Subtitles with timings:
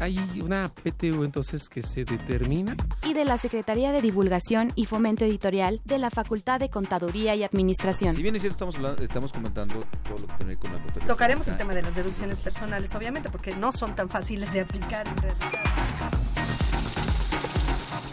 [0.00, 2.76] Hay una PTU entonces que se determina.
[3.06, 7.42] y de la Secretaría de Divulgación y Fomento Editorial de la Facultad de Contaduría y
[7.44, 8.14] Administración.
[8.14, 10.72] Si bien es cierto, estamos, hablando- estamos comentando todo lo que tiene que ver con
[10.72, 11.06] la contabilidad.
[11.08, 15.06] Tocaremos el tema de las deducciones personales, obviamente, porque no son tan fáciles de aplicar
[15.06, 15.48] en realidad.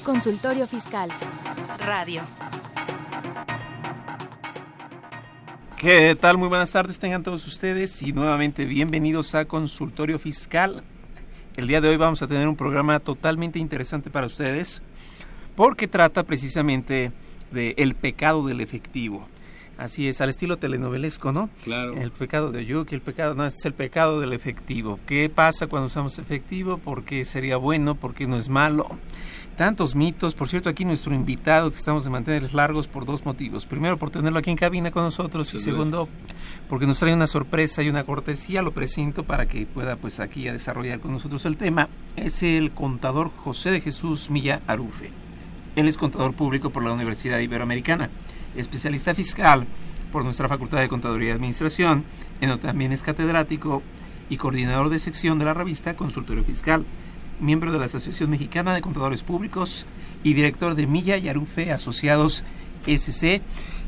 [0.03, 1.09] Consultorio Fiscal.
[1.85, 2.21] Radio.
[5.77, 6.37] ¿Qué tal?
[6.37, 10.83] Muy buenas tardes tengan todos ustedes y nuevamente bienvenidos a Consultorio Fiscal.
[11.57, 14.81] El día de hoy vamos a tener un programa totalmente interesante para ustedes
[15.55, 17.11] porque trata precisamente
[17.51, 19.27] de el pecado del efectivo.
[19.77, 21.49] Así es, al estilo telenovelesco, ¿no?
[21.63, 21.95] Claro.
[21.95, 24.99] El pecado de Oyuki, el pecado, no, este es el pecado del efectivo.
[25.05, 26.77] ¿Qué pasa cuando usamos efectivo?
[26.77, 27.95] ¿Por qué sería bueno?
[27.95, 28.87] ¿Por qué no es malo?
[29.57, 30.33] Tantos mitos.
[30.33, 33.65] Por cierto, aquí nuestro invitado que estamos de mantener largos por dos motivos.
[33.65, 36.07] Primero, por tenerlo aquí en cabina con nosotros y segundo,
[36.69, 38.61] porque nos trae una sorpresa y una cortesía.
[38.61, 41.89] Lo presento para que pueda pues aquí a desarrollar con nosotros el tema.
[42.15, 45.09] Es el contador José de Jesús Milla Arufe.
[45.75, 48.09] Él es contador público por la Universidad Iberoamericana,
[48.55, 49.65] especialista fiscal
[50.11, 52.03] por nuestra Facultad de Contaduría y Administración,
[52.41, 53.81] en donde también es catedrático
[54.29, 56.85] y coordinador de sección de la revista Consultorio Fiscal,
[57.41, 59.85] miembro de la Asociación Mexicana de Contadores Públicos
[60.23, 62.43] y director de Milla y Arufe Asociados
[62.85, 63.41] SC.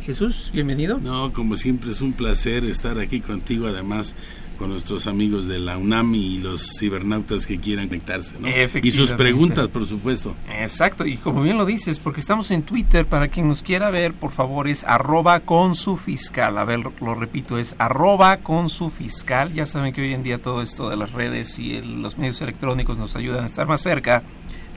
[0.06, 1.00] Jesús, bienvenido.
[1.00, 4.16] No, como siempre es un placer estar aquí contigo, además
[4.58, 8.48] con nuestros amigos de la UNAM y los cibernautas que quieran conectarse, ¿no?
[8.84, 10.36] Y sus preguntas, por supuesto.
[10.60, 14.14] Exacto, y como bien lo dices, porque estamos en Twitter, para quien nos quiera ver,
[14.14, 16.58] por favor, es arroba con su fiscal.
[16.58, 19.54] A ver, lo, lo repito, es arroba con su fiscal.
[19.54, 22.40] Ya saben que hoy en día todo esto de las redes y el- los medios
[22.42, 24.22] electrónicos nos ayudan a estar más cerca.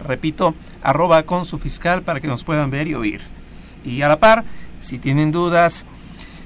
[0.07, 3.21] Repito, arroba con su fiscal para que nos puedan ver y oír.
[3.85, 4.45] Y a la par,
[4.81, 5.87] si tienen dudas,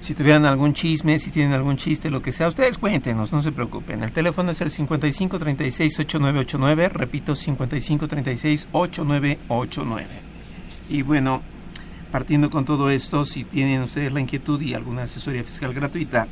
[0.01, 3.53] si tuvieran algún chisme, si tienen algún chiste, lo que sea, ustedes cuéntenos, no se
[3.53, 4.03] preocupen.
[4.03, 10.05] El teléfono es el 5536-8989, repito, 5536-8989.
[10.89, 11.43] Y bueno,
[12.11, 16.27] partiendo con todo esto, si tienen ustedes la inquietud y alguna asesoría fiscal gratuita,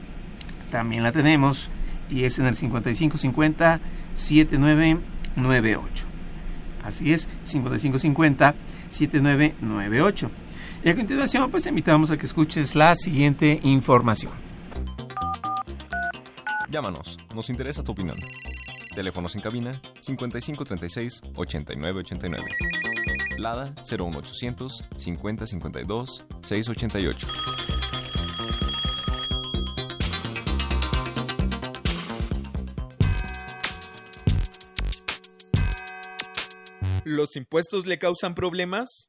[0.71, 1.71] también la tenemos
[2.11, 3.81] y es en el 5550-7998.
[6.85, 10.29] Así es, 5550-7998.
[10.85, 14.33] Y a continuación, pues te invitamos a que escuches la siguiente información.
[16.71, 18.17] Llámanos, nos interesa tu opinión.
[18.95, 22.45] Teléfonos en cabina 5536 8989.
[23.39, 27.29] Lada 01800 5052 688.
[37.05, 39.09] ¿Los impuestos le causan problemas?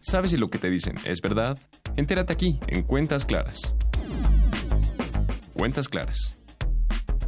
[0.01, 1.59] ¿Sabes si lo que te dicen es verdad?
[1.95, 3.75] Entérate aquí, en Cuentas Claras.
[5.59, 6.39] Cuentas Claras.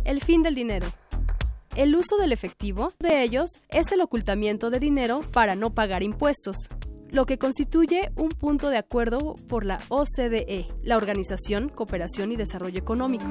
[0.06, 0.88] El fin del dinero.
[1.76, 6.56] El uso del efectivo de ellos es el ocultamiento de dinero para no pagar impuestos,
[7.10, 12.80] lo que constituye un punto de acuerdo por la OCDE, la Organización Cooperación y Desarrollo
[12.80, 13.26] Económico.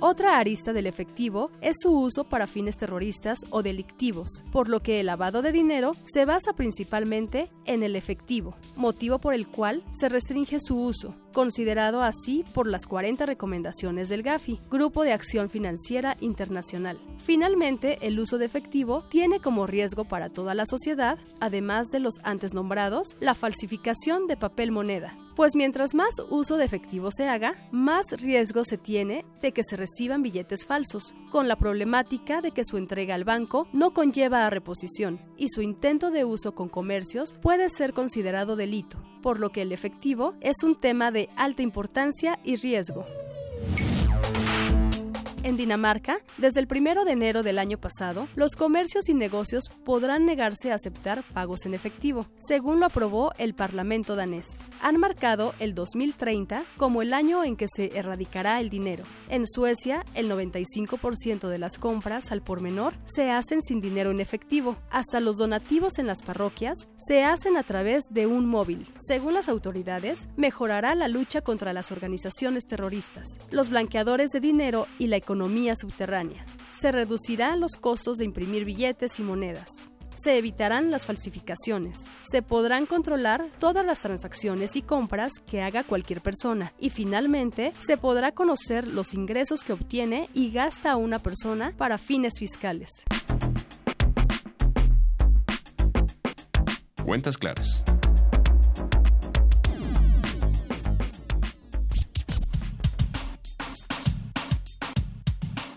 [0.00, 5.00] Otra arista del efectivo es su uso para fines terroristas o delictivos, por lo que
[5.00, 10.08] el lavado de dinero se basa principalmente en el efectivo, motivo por el cual se
[10.08, 16.16] restringe su uso, considerado así por las 40 recomendaciones del GAFI, Grupo de Acción Financiera
[16.20, 16.96] Internacional.
[17.18, 22.20] Finalmente, el uso de efectivo tiene como riesgo para toda la sociedad, además de los
[22.22, 27.54] antes nombrados, la falsificación de papel moneda, pues mientras más uso de efectivo se haga,
[27.70, 32.64] más riesgo se tiene de que se reciban billetes falsos, con la problemática de que
[32.64, 37.34] su entrega al banco no conlleva a reposición y su intento de uso con comercios
[37.42, 42.38] puede ser considerado delito, por lo que el efectivo es un tema de alta importancia
[42.44, 43.04] y riesgo.
[45.44, 50.24] En Dinamarca, desde el 1 de enero del año pasado, los comercios y negocios podrán
[50.24, 54.46] negarse a aceptar pagos en efectivo, según lo aprobó el Parlamento danés.
[54.80, 59.04] Han marcado el 2030 como el año en que se erradicará el dinero.
[59.28, 64.20] En Suecia, el 95% de las compras al por menor se hacen sin dinero en
[64.20, 64.78] efectivo.
[64.90, 68.86] Hasta los donativos en las parroquias se hacen a través de un móvil.
[68.96, 75.08] Según las autoridades, mejorará la lucha contra las organizaciones terroristas, los blanqueadores de dinero y
[75.08, 76.46] la economía economía subterránea.
[76.78, 79.68] Se reducirán los costos de imprimir billetes y monedas.
[80.14, 82.04] Se evitarán las falsificaciones.
[82.22, 86.72] Se podrán controlar todas las transacciones y compras que haga cualquier persona.
[86.78, 92.34] Y finalmente, se podrá conocer los ingresos que obtiene y gasta una persona para fines
[92.38, 92.90] fiscales.
[97.04, 97.82] Cuentas claras.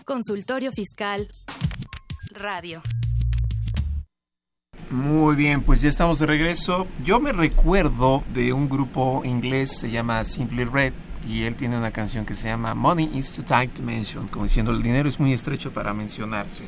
[0.08, 1.28] Consultorio Fiscal
[2.30, 2.80] Radio.
[4.88, 6.86] Muy bien, pues ya estamos de regreso.
[7.04, 10.94] Yo me recuerdo de un grupo inglés, se llama Simply Red,
[11.28, 14.44] y él tiene una canción que se llama Money is too tight to mention, como
[14.44, 16.64] diciendo el dinero es muy estrecho para mencionarse.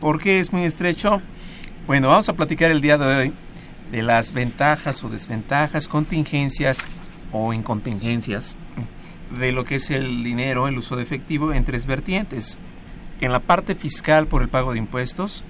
[0.00, 1.22] ¿Por qué es muy estrecho?
[1.86, 3.32] Bueno, vamos a platicar el día de hoy
[3.92, 6.88] de las ventajas o desventajas, contingencias
[7.30, 8.56] o incontingencias
[9.30, 12.58] de lo que es el dinero, el uso de efectivo en tres vertientes.
[13.20, 15.44] En la parte fiscal por el pago de impuestos,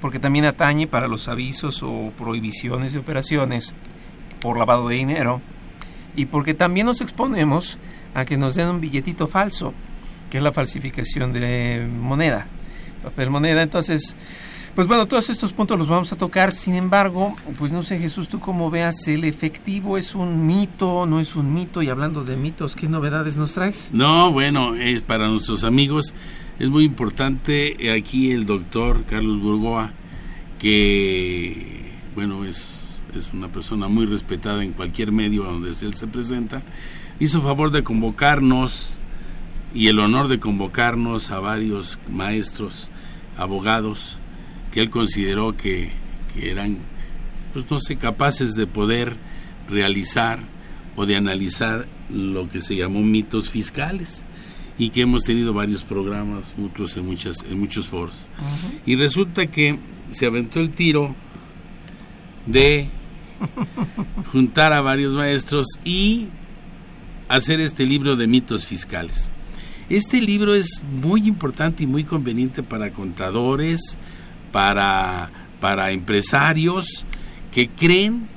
[0.00, 3.74] porque también atañe para los avisos o prohibiciones de operaciones
[4.40, 5.40] por lavado de dinero,
[6.16, 7.78] y porque también nos exponemos
[8.14, 9.72] a que nos den un billetito falso,
[10.30, 12.46] que es la falsificación de moneda,
[13.02, 13.62] papel moneda.
[13.62, 14.16] Entonces,
[14.74, 16.50] pues bueno, todos estos puntos los vamos a tocar.
[16.50, 21.20] Sin embargo, pues no sé, Jesús, tú cómo veas, ¿el efectivo es un mito, no
[21.20, 21.82] es un mito?
[21.82, 23.90] Y hablando de mitos, ¿qué novedades nos traes?
[23.92, 26.14] No, bueno, es para nuestros amigos,
[26.58, 29.92] es muy importante aquí el doctor Carlos Burgoa,
[30.58, 36.62] que, bueno, es, es una persona muy respetada en cualquier medio donde él se presenta,
[37.20, 38.94] hizo favor de convocarnos
[39.74, 42.90] y el honor de convocarnos a varios maestros,
[43.36, 44.18] abogados,
[44.72, 45.90] que él consideró que,
[46.40, 46.78] eran,
[47.52, 49.16] pues no sé, capaces de poder
[49.68, 50.40] realizar
[50.96, 54.24] o de analizar lo que se llamó mitos fiscales
[54.78, 58.30] y que hemos tenido varios programas mutuos en muchas en muchos foros.
[58.86, 59.78] Y resulta que
[60.10, 61.14] se aventó el tiro
[62.46, 62.88] de
[64.32, 66.28] juntar a varios maestros y
[67.28, 69.30] hacer este libro de mitos fiscales.
[69.90, 73.98] Este libro es muy importante y muy conveniente para contadores
[74.52, 77.04] para, para empresarios
[77.52, 78.28] que creen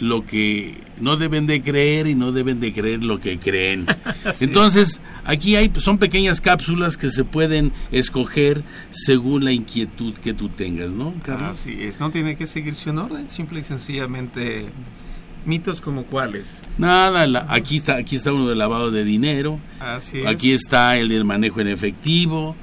[0.00, 3.86] lo que no deben de creer y no deben de creer lo que creen.
[4.40, 10.48] Entonces, aquí hay son pequeñas cápsulas que se pueden escoger según la inquietud que tú
[10.48, 11.58] tengas, ¿no, Carlos?
[11.58, 14.66] Así es, no tiene que seguirse un orden, simple y sencillamente
[15.44, 16.62] mitos como cuáles.
[16.76, 19.60] Nada, aquí está aquí está uno del lavado de dinero.
[19.80, 22.56] Así Aquí está el del manejo en efectivo.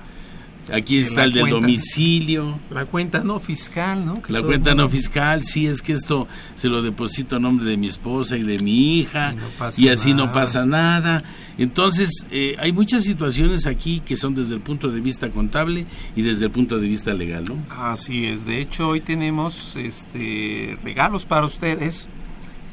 [0.72, 2.58] Aquí está el del domicilio.
[2.70, 4.22] La cuenta no fiscal, ¿no?
[4.30, 7.88] la cuenta no fiscal, sí, es que esto se lo deposito a nombre de mi
[7.88, 9.34] esposa y de mi hija
[9.78, 11.24] y, así no pasa nada.
[11.58, 16.22] Entonces, eh, hay muchas situaciones aquí que son desde el punto de vista contable y
[16.22, 17.58] desde el punto de vista legal, ¿no?
[17.70, 18.46] Así es.
[18.46, 22.10] De hecho, hoy tenemos este regalos para ustedes.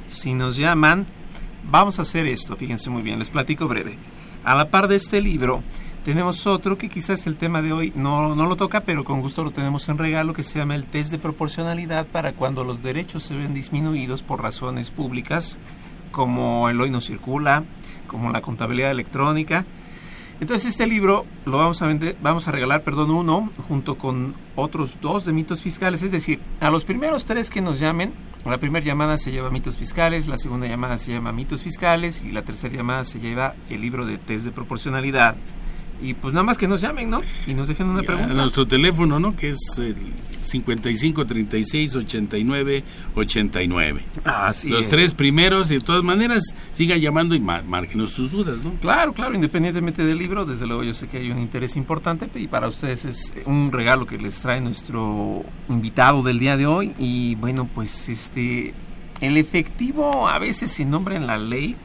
[0.07, 1.07] Si nos llaman,
[1.71, 2.57] vamos a hacer esto.
[2.57, 3.97] Fíjense muy bien, les platico breve.
[4.45, 5.63] A la par de este libro,
[6.05, 9.45] tenemos otro que quizás el tema de hoy no, no lo toca, pero con gusto
[9.45, 13.23] lo tenemos en regalo, que se llama el test de proporcionalidad para cuando los derechos
[13.23, 15.59] se ven disminuidos por razones públicas,
[16.11, 17.65] como el hoy no circula,
[18.07, 19.67] como la contabilidad electrónica.
[20.41, 24.99] Entonces este libro lo vamos a vender, vamos a regalar, perdón, uno junto con otros
[25.03, 28.13] dos de mitos fiscales, es decir, a los primeros tres que nos llamen
[28.47, 32.33] La primera llamada se lleva mitos fiscales, la segunda llamada se llama mitos fiscales y
[32.33, 35.37] la tercera llamada se lleva el libro de test de proporcionalidad.
[36.03, 37.21] Y pues nada más que nos llamen, ¿no?
[37.47, 38.33] Y nos dejen una A pregunta.
[38.35, 39.37] nuestro teléfono, ¿no?
[39.37, 39.97] Que es el
[40.43, 42.83] 55 36 89
[43.15, 44.01] 89.
[44.25, 44.89] Así Los es.
[44.89, 46.43] tres primeros, y de todas maneras,
[46.73, 48.73] sigan llamando y má- márquenos sus dudas, ¿no?
[48.81, 52.47] Claro, claro, independientemente del libro, desde luego yo sé que hay un interés importante y
[52.47, 57.35] para ustedes es un regalo que les trae nuestro invitado del día de hoy y
[57.37, 58.73] bueno, pues este
[59.21, 61.77] el efectivo a veces se nombra en la ley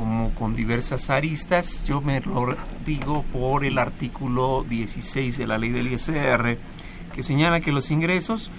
[0.00, 5.68] como con diversas aristas, yo me lo digo por el artículo 16 de la ley
[5.68, 6.56] del ISR
[7.14, 8.50] que señala que los ingresos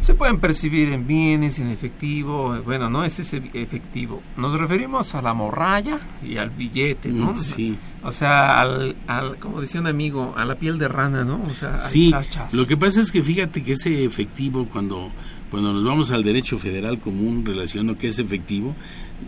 [0.00, 4.22] se pueden percibir en bienes, en efectivo, bueno, no es ese efectivo.
[4.38, 7.32] Nos referimos a la morralla y al billete, ¿no?
[7.32, 7.76] Mm, Sí.
[8.02, 11.42] O sea, al, al, como decía un amigo, a la piel de rana, ¿no?
[11.50, 12.54] O sea, Sí, chachas.
[12.54, 15.10] lo que pasa es que fíjate que ese efectivo, cuando,
[15.50, 18.76] cuando nos vamos al derecho federal común relacionado que es efectivo,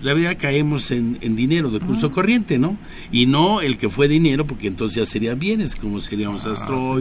[0.02, 2.76] la verdad caemos en, en dinero de curso corriente, ¿no?
[3.12, 6.99] Y no el que fue dinero, porque entonces ya serían bienes, como seríamos Ah,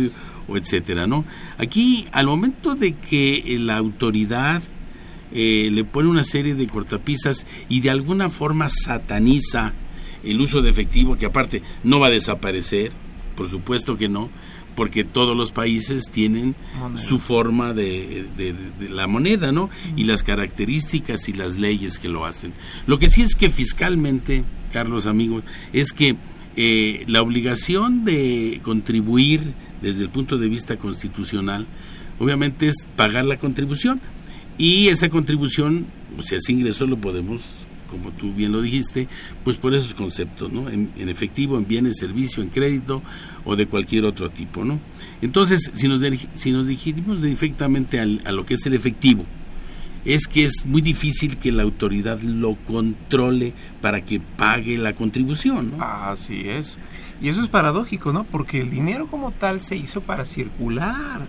[0.47, 1.25] o etcétera, ¿no?
[1.57, 4.61] Aquí, al momento de que eh, la autoridad
[5.31, 9.73] eh, le pone una serie de cortapisas y de alguna forma sataniza
[10.23, 12.91] el uso de efectivo, que aparte no va a desaparecer,
[13.35, 14.29] por supuesto que no,
[14.79, 17.01] porque todos los países tienen Moneda.
[17.01, 19.69] su forma de, de- de la moneda, ¿no?
[19.97, 22.53] Y las características y las leyes que lo hacen.
[22.87, 25.43] Lo que sí es que fiscalmente, Carlos, amigos,
[25.73, 26.15] es que
[26.55, 29.41] eh, la obligación de contribuir
[29.81, 31.65] desde el punto de vista constitucional,
[32.17, 33.99] obviamente es pagar la contribución.
[34.57, 37.41] Y esa contribución, o sea, ese ingreso lo podemos,
[37.89, 39.07] como tú bien lo dijiste,
[39.43, 40.69] pues por esos conceptos, ¿no?
[40.69, 43.01] En, efectivo, en bienes, servicio, en crédito
[43.45, 44.79] o de cualquier otro tipo, ¿no?
[45.21, 46.01] Entonces, si nos,
[46.35, 49.25] si nos dirigimos directamente al- a lo que es el efectivo,
[50.05, 55.71] es que es muy difícil que la autoridad lo controle para que pague la contribución,
[55.77, 55.83] ¿no?
[55.83, 56.77] Así es.
[57.21, 58.23] Y eso es paradójico, ¿no?
[58.23, 61.21] Porque el dinero como tal se hizo para circular.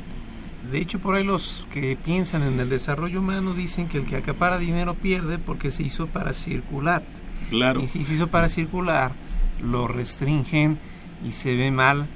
[0.71, 4.17] De hecho, por ahí los que piensan en el desarrollo humano dicen que el que
[4.17, 7.03] acapara dinero pierde porque se hizo para circular.
[7.51, 7.81] Claro.
[7.81, 9.13] Y si se hizo para circular,
[9.63, 10.79] lo restringen
[11.27, 12.07] y se ve mal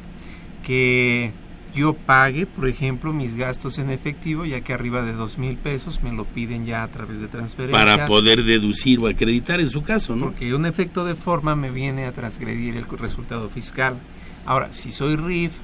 [0.65, 1.33] que
[1.75, 6.03] yo pague, por ejemplo, mis gastos en efectivo, ya que arriba de dos mil pesos
[6.03, 7.85] me lo piden ya a través de transferencias.
[7.85, 10.27] Para poder deducir o acreditar en su caso, ¿no?
[10.27, 13.97] Porque un efecto de forma me viene a transgredir el resultado fiscal.
[14.47, 15.55] Ahora, si soy RIF,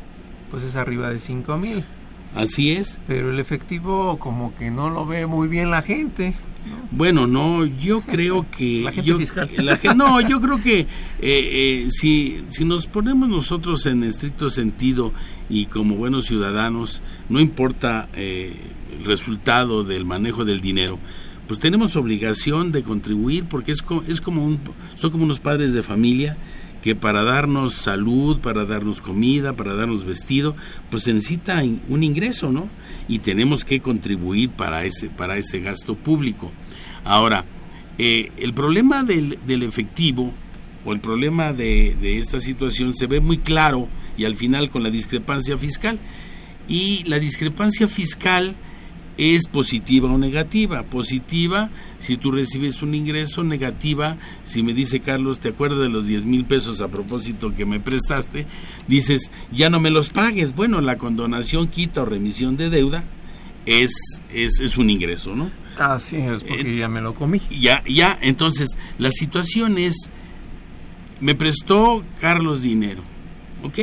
[0.50, 1.84] pues es arriba de 5 mil.
[2.34, 3.00] Así es.
[3.06, 6.34] Pero el efectivo como que no lo ve muy bien la gente.
[6.90, 8.82] Bueno, no, yo creo que...
[8.84, 9.48] La gente yo, fiscal.
[9.58, 10.86] la no, yo creo que eh,
[11.20, 15.12] eh, si, si nos ponemos nosotros en estricto sentido
[15.48, 18.52] y como buenos ciudadanos, no importa eh,
[18.98, 20.98] el resultado del manejo del dinero,
[21.48, 24.60] pues tenemos obligación de contribuir porque es, co- es como un,
[24.94, 26.36] son como unos padres de familia
[26.82, 30.56] que para darnos salud, para darnos comida, para darnos vestido,
[30.90, 32.68] pues se necesita un ingreso, ¿no?
[33.08, 36.50] Y tenemos que contribuir para ese, para ese gasto público.
[37.04, 37.44] Ahora,
[37.98, 40.32] eh, el problema del, del efectivo
[40.84, 43.88] o el problema de esta situación se ve muy claro
[44.20, 45.98] y al final con la discrepancia fiscal.
[46.68, 48.54] Y la discrepancia fiscal
[49.20, 50.82] es positiva o negativa.
[50.84, 56.06] Positiva si tú recibes un ingreso, negativa si me dice Carlos, ¿te acuerdas de los
[56.06, 58.46] 10 mil pesos a propósito que me prestaste?
[58.88, 60.54] Dices, ya no me los pagues.
[60.54, 63.04] Bueno, la condonación, quita o remisión de deuda
[63.66, 63.92] es,
[64.32, 65.50] es, es un ingreso, ¿no?
[65.78, 67.42] Así es, porque ya me lo comí.
[67.50, 70.08] Ya, ya, entonces la situación es,
[71.20, 73.02] me prestó Carlos dinero,
[73.64, 73.80] ¿ok?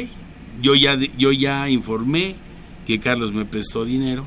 [0.64, 2.36] Yo ya, yo ya informé
[2.88, 4.26] que Carlos me prestó dinero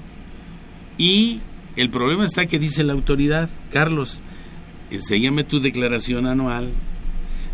[1.01, 1.41] y
[1.77, 4.23] el problema está que dice la autoridad, Carlos,
[4.91, 6.71] enséñame tu declaración anual,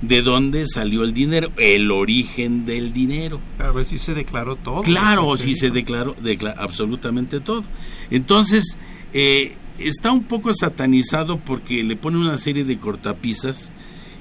[0.03, 3.41] de dónde salió el dinero, el origen del dinero.
[3.59, 4.83] A ver si se declaró todo.
[4.83, 7.65] Claro, sí se declaró, decla- absolutamente todo.
[8.11, 8.76] Entonces,
[9.15, 13.71] eh, está un poco satanizado porque le pone una serie de cortapisas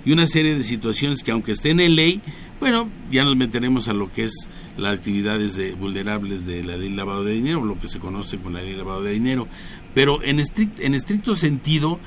[0.05, 2.21] y una serie de situaciones que aunque estén en ley,
[2.59, 4.47] bueno, ya nos meteremos a lo que es
[4.77, 8.53] las actividades de, vulnerables de la ley lavado de dinero, lo que se conoce con
[8.53, 9.47] la ley lavado de dinero.
[9.93, 11.99] Pero en, estrict- en estricto sentido,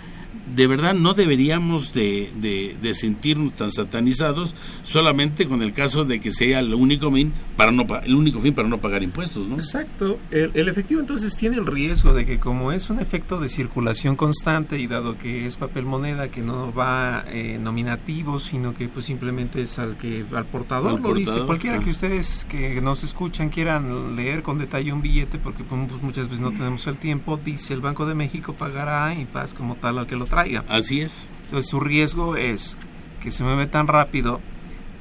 [0.55, 6.21] de verdad no deberíamos de, de, de, sentirnos tan satanizados solamente con el caso de
[6.21, 9.57] que sea el único fin para no el único fin para no pagar impuestos, ¿no?
[9.57, 10.19] Exacto.
[10.31, 14.17] El, el, efectivo entonces tiene el riesgo de que como es un efecto de circulación
[14.17, 19.07] constante y dado que es papel moneda que no va eh, nominativo, sino que pues
[19.07, 21.47] simplemente es al que al portador al lo portador, dice.
[21.47, 26.27] Cualquiera que ustedes que nos escuchan quieran leer con detalle un billete porque pues, muchas
[26.29, 29.99] veces no tenemos el tiempo, dice el Banco de México pagará y paz como tal
[29.99, 30.65] al que lo traiga.
[30.69, 31.27] Así es.
[31.45, 32.77] Entonces su riesgo es
[33.23, 34.41] que se mueve tan rápido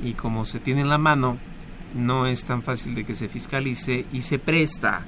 [0.04, 1.38] y como se tiene en la mano,
[1.96, 5.06] no es tan fácil de que se fiscalice y se presta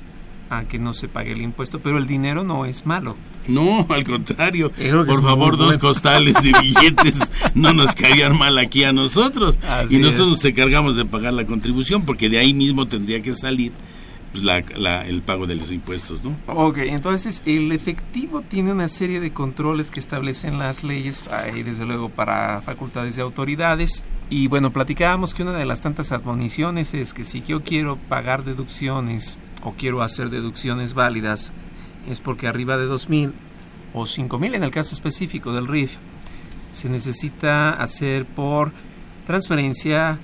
[0.50, 3.16] a que no se pague el impuesto, pero el dinero no es malo.
[3.48, 4.72] No, al contrario.
[4.72, 5.80] Por favor, dos bueno.
[5.82, 9.60] costales de billetes no nos caerían mal aquí a nosotros.
[9.68, 10.34] Así y nosotros es.
[10.34, 13.72] nos encargamos de pagar la contribución, porque de ahí mismo tendría que salir
[14.32, 16.36] pues, la, la, el pago de los impuestos, ¿no?
[16.48, 21.24] Ok, entonces el efectivo tiene una serie de controles que establecen las leyes,
[21.56, 24.04] y desde luego para facultades de autoridades.
[24.30, 28.44] Y bueno, platicábamos que una de las tantas admoniciones es que si yo quiero pagar
[28.44, 31.52] deducciones o quiero hacer deducciones válidas,
[32.08, 33.32] es porque arriba de 2.000
[33.94, 35.98] o 5.000 en el caso específico del RIF,
[36.72, 38.72] se necesita hacer por
[39.26, 40.20] transferencia,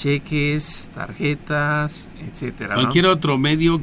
[0.00, 2.74] cheques, tarjetas, etcétera.
[2.74, 3.82] Cualquier otro medio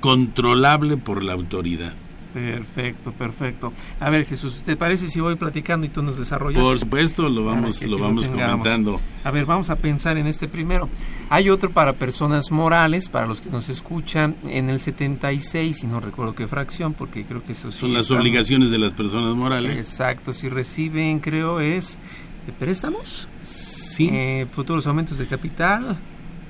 [0.00, 1.94] controlable por la autoridad.
[2.34, 3.72] Perfecto, perfecto.
[3.98, 6.62] A ver, Jesús, ¿te parece si voy platicando y tú nos desarrollas?
[6.62, 9.00] Por supuesto, lo vamos, lo vamos lo comentando.
[9.24, 10.90] A ver, vamos a pensar en este primero.
[11.30, 15.98] Hay otro para personas morales, para los que nos escuchan, en el 76, si no
[16.00, 18.18] recuerdo qué fracción, porque creo que eso sí Son las están...
[18.18, 19.78] obligaciones de las personas morales.
[19.78, 21.96] Exacto, si reciben, creo, es
[22.52, 24.08] préstamos, sí.
[24.12, 25.98] Eh, futuros aumentos de capital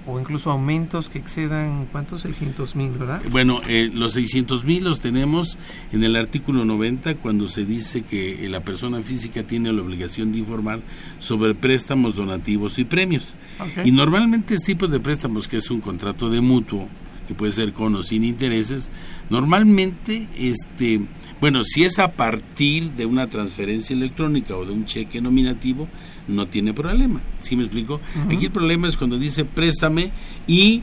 [0.07, 2.23] o incluso aumentos que excedan, ¿cuántos?
[2.23, 3.21] 600 mil, ¿verdad?
[3.31, 5.59] Bueno, eh, los 600 mil los tenemos
[5.93, 10.39] en el artículo 90 cuando se dice que la persona física tiene la obligación de
[10.39, 10.81] informar
[11.19, 13.37] sobre préstamos, donativos y premios.
[13.59, 13.89] Okay.
[13.89, 16.89] Y normalmente este tipo de préstamos, que es un contrato de mutuo,
[17.27, 18.91] que puede ser con o sin intereses,
[19.29, 21.01] normalmente este
[21.41, 25.89] bueno, si es a partir de una transferencia electrónica o de un cheque nominativo,
[26.29, 27.21] no tiene problema.
[27.41, 27.95] ¿Sí me explico?
[28.15, 28.37] Uh -huh.
[28.37, 30.11] Aquí el problema es cuando dice préstame
[30.47, 30.83] y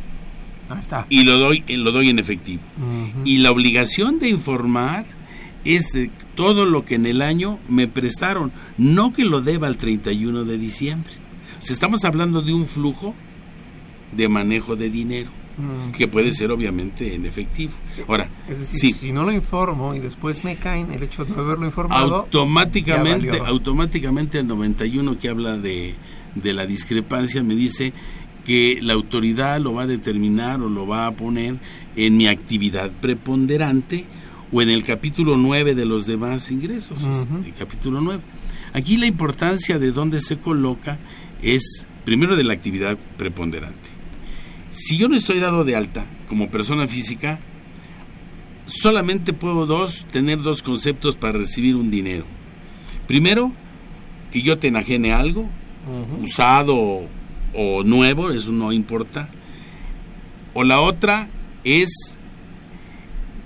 [1.09, 2.61] y lo doy lo doy en efectivo.
[2.77, 3.27] Uh -huh.
[3.27, 5.05] Y la obligación de informar
[5.65, 9.77] es de todo lo que en el año me prestaron, no que lo deba al
[9.77, 11.13] 31 de diciembre.
[11.59, 13.13] O sea, estamos hablando de un flujo
[14.15, 15.29] de manejo de dinero
[15.95, 17.73] que puede ser obviamente en efectivo.
[18.07, 21.35] Ahora, es decir, sí, si no lo informo y después me caen el hecho de
[21.35, 25.95] no haberlo informado, automáticamente, automáticamente el 91 que habla de,
[26.35, 27.93] de la discrepancia me dice
[28.45, 31.57] que la autoridad lo va a determinar o lo va a poner
[31.95, 34.05] en mi actividad preponderante
[34.51, 37.45] o en el capítulo 9 de los demás ingresos, uh -huh.
[37.45, 38.21] el capítulo 9.
[38.73, 40.97] Aquí la importancia de dónde se coloca
[41.41, 43.92] es primero de la actividad preponderante.
[44.73, 47.39] Si yo no estoy dado de alta como persona física,
[48.65, 52.25] solamente puedo dos, tener dos conceptos para recibir un dinero.
[53.07, 53.51] Primero,
[54.31, 56.23] que yo te enajene algo, uh -huh.
[56.23, 57.07] usado o,
[57.53, 59.29] o nuevo, eso no importa.
[60.55, 61.29] O la otra
[61.63, 62.17] es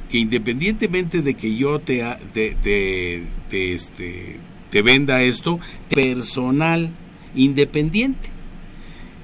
[0.09, 5.59] que independientemente de que yo te, te, te, te, este, te venda esto,
[5.89, 6.89] personal,
[7.35, 8.29] independiente.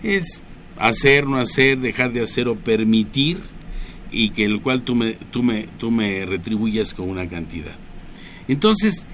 [0.04, 0.42] Es
[0.78, 3.38] hacer, no hacer, dejar de hacer o permitir
[4.12, 7.76] y que el cual tú me, tú me, tú me retribuyas con una cantidad.
[8.48, 9.08] Entonces,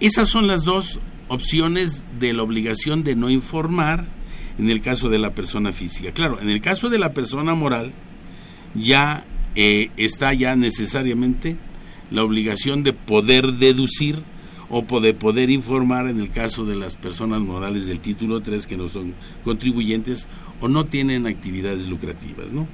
[0.00, 4.06] esas son las dos opciones de la obligación de no informar
[4.58, 6.12] en el caso de la persona física.
[6.12, 7.92] Claro, en el caso de la persona moral,
[8.74, 9.24] ya
[9.54, 11.56] eh, está ya necesariamente
[12.10, 14.22] la obligación de poder deducir
[14.70, 18.76] o de poder informar en el caso de las personas morales del título 3 que
[18.76, 20.28] no son contribuyentes
[20.60, 22.66] o no tienen actividades lucrativas, ¿no?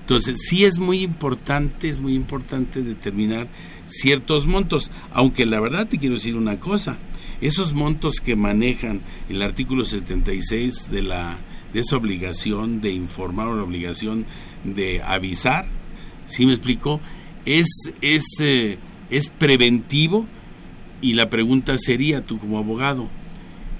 [0.00, 3.46] Entonces, sí es muy importante, es muy importante determinar
[3.84, 6.98] ciertos montos, aunque la verdad te quiero decir una cosa,
[7.40, 11.36] esos montos que manejan el artículo 76 de la
[11.72, 14.24] de esa obligación de informar o la obligación
[14.64, 15.66] de avisar,
[16.24, 17.00] ¿sí me explico?
[17.44, 17.68] Es
[18.00, 18.78] es eh,
[19.10, 20.26] es preventivo
[21.00, 23.08] y la pregunta sería tú como abogado,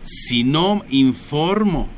[0.03, 1.89] si no informo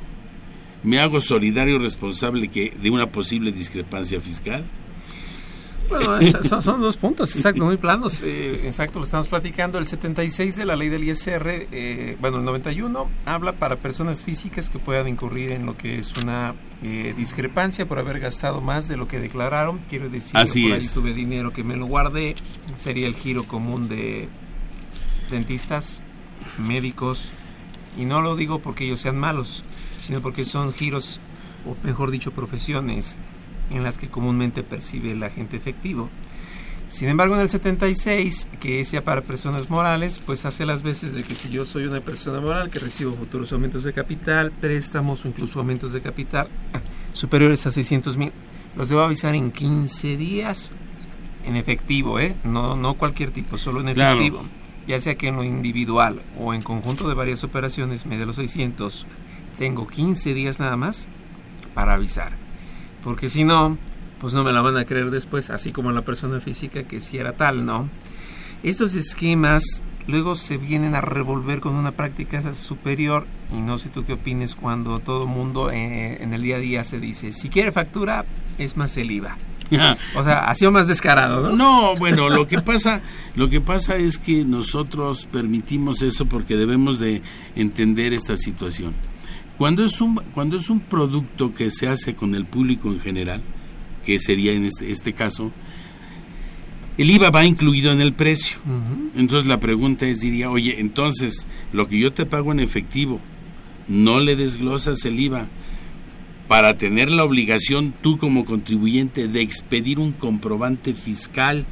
[0.83, 4.65] ¿Me hago solidario responsable que de una posible discrepancia fiscal?
[5.91, 8.23] Bueno, son, son, dos puntos, exacto, muy planos.
[8.23, 9.79] Eh, exacto, lo estamos platicando.
[9.79, 14.71] El 76 de la ley del ISR, eh, bueno, el 91 habla para personas físicas
[14.71, 18.97] que puedan incurrir en lo que es una eh, discrepancia por haber gastado más de
[18.97, 19.81] lo que declararon.
[19.91, 20.89] Quiero decir, Así por es.
[20.89, 22.37] ahí tuve dinero que me lo guardé,
[22.77, 24.29] sería el giro común de
[25.31, 26.03] dentistas,
[26.59, 27.31] médicos,
[27.97, 29.65] y no lo digo porque ellos sean malos,
[30.01, 31.21] sino porque son giros,
[31.67, 33.17] o mejor dicho, profesiones
[33.71, 36.09] en las que comúnmente percibe el agente efectivo.
[36.89, 41.15] Sin embargo, en el 76, que es ya para personas morales, pues hace las veces
[41.15, 45.25] de que si yo soy una persona moral que recibo futuros aumentos de capital, préstamos
[45.25, 46.49] o incluso aumentos de capital
[47.13, 48.33] superiores a 600 mil,
[48.77, 50.73] los debo avisar en 15 días
[51.47, 52.35] en efectivo, ¿eh?
[52.43, 54.43] No, no cualquier tipo, solo en efectivo.
[54.91, 58.35] Ya sea que en lo individual o en conjunto de varias operaciones me de los
[58.35, 59.07] 600,
[59.57, 61.07] tengo 15 días nada más
[61.75, 62.33] para avisar.
[63.05, 63.79] Porque si no,
[64.21, 67.19] pues no me la van a creer después, así como la persona física que si
[67.19, 67.89] era tal, ¿no?
[68.65, 69.63] Estos esquemas
[70.09, 74.57] luego se vienen a revolver con una práctica superior y no sé tú qué opines
[74.57, 78.25] cuando todo mundo eh, en el día a día se dice, si quiere factura,
[78.59, 79.39] es más el IVA.
[80.15, 81.57] o sea, ha sido más descarado, ¿no?
[81.57, 83.01] No, bueno, lo que pasa,
[83.35, 87.23] lo que pasa es que nosotros permitimos eso porque debemos de
[87.57, 88.95] entender esta situación.
[89.59, 93.43] Cuando es un cuando es un producto que se hace con el público en general,
[94.05, 95.53] que sería en este, este caso,
[96.97, 98.59] el IVA va incluido en el precio.
[99.17, 103.21] Entonces la pregunta es, diría, oye, entonces lo que yo te pago en efectivo,
[103.89, 105.47] no le desglosas el IVA
[106.51, 111.65] para tener la obligación tú como contribuyente de expedir un comprobante fiscal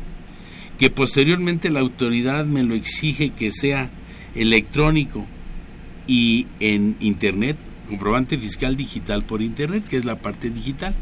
[0.79, 3.91] que posteriormente la autoridad me lo exige que sea
[4.37, 5.27] electrónico
[6.07, 7.57] y en internet,
[7.89, 10.95] comprobante fiscal digital por internet, que es la parte digital.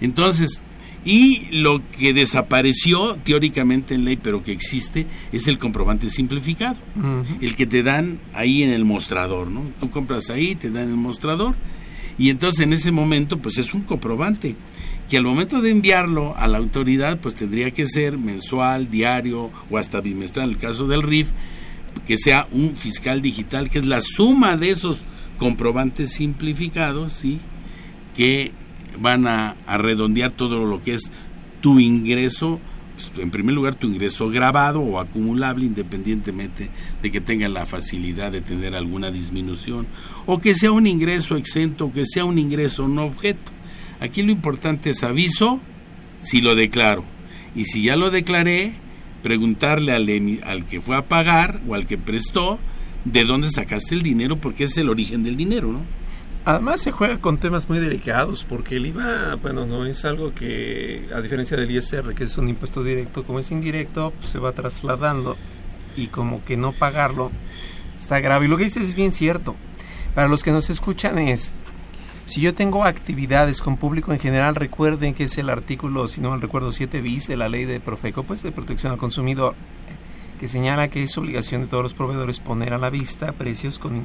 [0.00, 0.62] Entonces,
[1.04, 6.76] y lo que desapareció teóricamente en ley, pero que existe, es el comprobante simplificado.
[7.42, 9.64] El que te dan ahí en el mostrador, ¿no?
[9.80, 11.54] Tú compras ahí, te dan el mostrador,
[12.18, 14.56] y entonces en ese momento, pues es un comprobante
[15.08, 19.78] que al momento de enviarlo a la autoridad, pues tendría que ser mensual, diario o
[19.78, 21.28] hasta bimestral, en el caso del RIF,
[22.06, 25.04] que sea un fiscal digital, que es la suma de esos
[25.38, 27.40] comprobantes simplificados, ¿sí?
[28.16, 28.52] Que
[28.98, 31.10] van a, redondear todo lo que es
[31.60, 32.60] tu ingreso,
[33.18, 36.68] en primer lugar tu ingreso grabado o acumulable independientemente
[37.02, 39.86] de que tengan la facilidad de tener alguna disminución
[40.26, 43.52] o que sea un ingreso exento o que sea un ingreso no objeto.
[44.00, 45.60] Aquí lo importante es aviso
[46.20, 47.04] si lo declaro
[47.54, 48.72] y si ya lo declaré,
[49.22, 50.08] preguntarle al,
[50.44, 52.58] al que fue a pagar o al que prestó
[53.04, 56.01] de dónde sacaste el dinero porque es el origen del dinero, ¿no?
[56.44, 61.08] Además se juega con temas muy delicados porque el IVA, bueno, no es algo que,
[61.14, 64.50] a diferencia del ISR, que es un impuesto directo, como es indirecto, pues se va
[64.50, 65.36] trasladando
[65.96, 67.30] y como que no pagarlo
[67.96, 68.46] está grave.
[68.46, 69.54] Y lo que dices es bien cierto.
[70.16, 71.52] Para los que nos escuchan es,
[72.26, 76.32] si yo tengo actividades con público en general, recuerden que es el artículo, si no
[76.32, 79.54] me recuerdo, 7 bis de la ley de Profeco, pues de protección al consumidor
[80.42, 84.04] que señala que es obligación de todos los proveedores poner a la vista precios con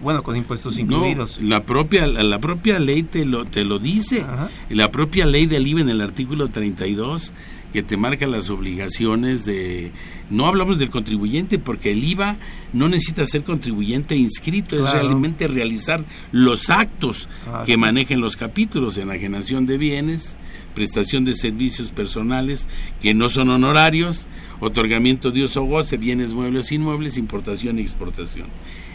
[0.00, 1.42] bueno con impuestos incluidos.
[1.42, 4.24] la propia la propia ley te lo te lo dice.
[4.70, 7.34] La propia ley del IVA en el artículo 32
[7.74, 9.90] que te marca las obligaciones de
[10.30, 12.36] no hablamos del contribuyente porque el IVA
[12.72, 17.28] no necesita ser contribuyente inscrito, es realmente realizar los actos
[17.66, 20.38] que manejen los capítulos, enajenación de bienes,
[20.76, 22.68] prestación de servicios personales
[23.02, 24.28] que no son honorarios,
[24.60, 28.46] otorgamiento de uso o goce, bienes muebles, inmuebles, importación y exportación.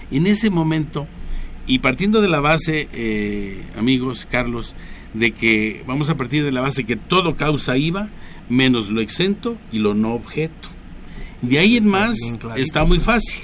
[0.10, 1.06] En ese momento,
[1.68, 4.74] y partiendo de la base, eh, amigos, Carlos,
[5.14, 8.10] de que vamos a partir de la base que todo causa IVA,
[8.50, 10.70] menos lo exento y lo no objeto.
[11.42, 12.18] De ahí en más
[12.58, 13.42] está muy fácil.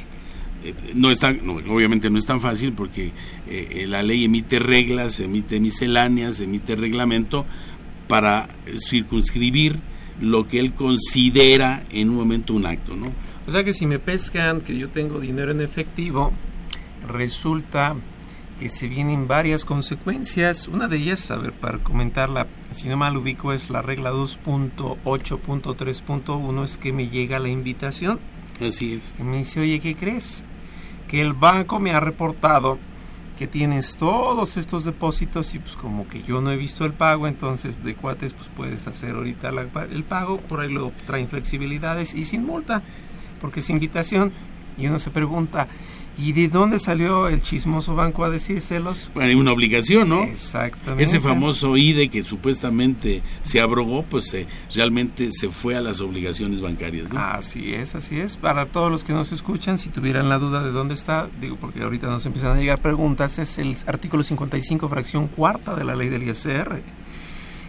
[0.64, 1.30] Eh, no está,
[1.70, 3.12] obviamente no es tan fácil porque
[3.48, 7.46] eh, la ley emite reglas, emite misceláneas, emite reglamento,
[8.08, 9.78] para circunscribir
[10.22, 13.12] lo que él considera en un momento un acto, ¿no?
[13.48, 16.32] O sea que si me pescan que yo tengo dinero en efectivo,
[17.08, 17.96] resulta
[18.60, 20.68] que se vienen varias consecuencias.
[20.68, 26.64] Una de ellas, a ver, para comentarla, si no mal ubico, es la regla 2.8.3.1,
[26.64, 28.20] es que me llega la invitación.
[28.66, 29.16] Así es.
[29.20, 30.44] Y me dice, oye, ¿qué crees?
[31.08, 32.78] Que el banco me ha reportado
[33.38, 37.28] que tienes todos estos depósitos y pues como que yo no he visto el pago,
[37.28, 39.52] entonces de cuates pues puedes hacer ahorita
[39.92, 42.82] el pago, por ahí lo traen flexibilidades y sin multa,
[43.42, 44.32] porque es invitación
[44.78, 45.68] y uno se pregunta,
[46.18, 49.12] ¿Y de dónde salió el chismoso banco a decírselos?
[49.14, 50.24] Bueno, hay una obligación, ¿no?
[50.24, 51.04] Exactamente.
[51.04, 54.34] Ese famoso IDE que supuestamente se abrogó, pues
[54.74, 57.20] realmente se fue a las obligaciones bancarias, ¿no?
[57.20, 58.38] Así es, así es.
[58.38, 61.84] Para todos los que nos escuchan, si tuvieran la duda de dónde está, digo, porque
[61.84, 66.08] ahorita nos empiezan a llegar preguntas, es el artículo 55, fracción cuarta de la ley
[66.08, 66.82] del ISR,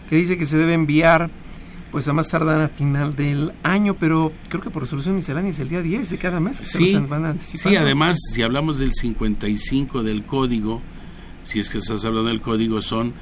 [0.09, 1.31] que dice que se debe enviar
[1.93, 5.61] Pues a más tardar a final del año, pero creo que por resolución miscelánea es
[5.61, 7.71] el día 10 de cada mes que se Sí, los van anticipando.
[7.71, 10.83] sí, además, si hablamos del 55 del código,
[11.45, 13.15] si es que estás hablando del código, son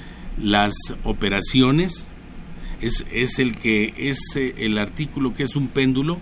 [0.43, 0.73] las
[1.05, 2.11] operaciones,
[2.81, 6.19] es, es el que es eh, el artículo que es un péndulo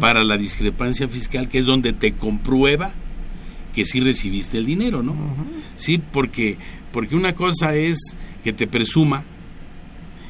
[0.00, 2.92] para la discrepancia fiscal, que es donde te comprueba
[3.74, 5.14] que sí recibiste el dinero, ¿no?
[5.74, 6.58] Sí, porque,
[6.92, 7.98] porque una cosa es
[8.44, 9.24] que te presuma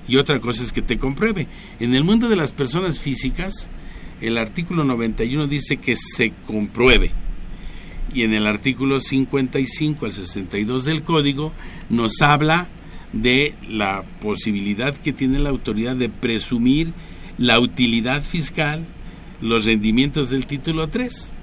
[0.07, 1.47] y otra cosa es que te compruebe.
[1.81, 3.71] En el mundo de las personas físicas,
[4.21, 7.13] el artículo 91 dice que se compruebe.
[8.13, 11.53] Y en el artículo 55 al 62 del código
[11.91, 12.69] nos habla
[13.13, 16.93] de la posibilidad que tiene la autoridad de presumir
[17.39, 18.85] la utilidad fiscal,
[19.41, 21.35] los rendimientos del título 3,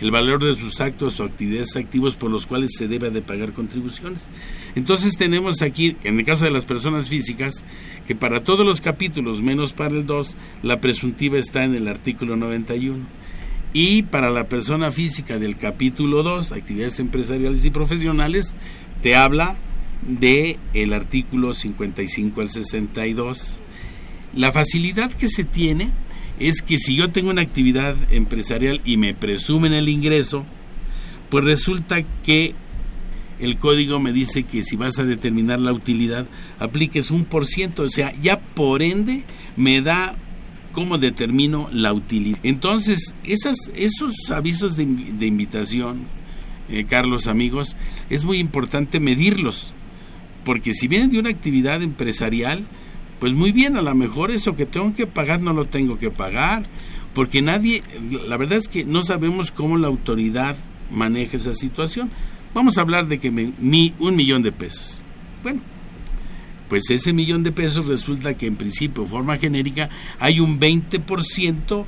[0.00, 3.52] el valor de sus actos o actividades activos por los cuales se debe de pagar
[3.52, 4.28] contribuciones.
[4.74, 7.64] Entonces tenemos aquí, en el caso de las personas físicas,
[8.06, 12.36] que para todos los capítulos, menos para el 2, la presuntiva está en el artículo
[12.36, 13.04] 91.
[13.72, 18.56] Y para la persona física del capítulo 2, actividades empresariales y profesionales,
[19.02, 19.56] te habla
[20.06, 23.60] de el artículo 55 al 62.
[24.34, 25.90] La facilidad que se tiene
[26.38, 30.44] es que si yo tengo una actividad empresarial y me presumen el ingreso,
[31.30, 32.54] pues resulta que
[33.40, 36.26] el código me dice que si vas a determinar la utilidad,
[36.58, 39.24] apliques un por ciento, o sea, ya por ende
[39.56, 40.16] me da
[40.72, 42.38] cómo determino la utilidad.
[42.42, 44.82] Entonces, esas, esos avisos de,
[45.26, 46.02] invitación,
[46.68, 47.76] eh, Carlos, amigos,
[48.10, 49.72] es muy importante medirlos,
[50.44, 52.62] porque si vienen de una actividad empresarial,
[53.18, 56.10] pues muy bien, a lo mejor eso que tengo que pagar no lo tengo que
[56.10, 56.64] pagar,
[57.14, 57.82] porque nadie,
[58.26, 60.56] la verdad es que no sabemos cómo la autoridad
[60.90, 62.10] maneja esa situación.
[62.54, 65.00] Vamos a hablar de que me, mi, un millón de pesos.
[65.42, 65.60] Bueno,
[66.68, 71.84] pues ese millón de pesos resulta que en principio, forma genérica, hay un 20%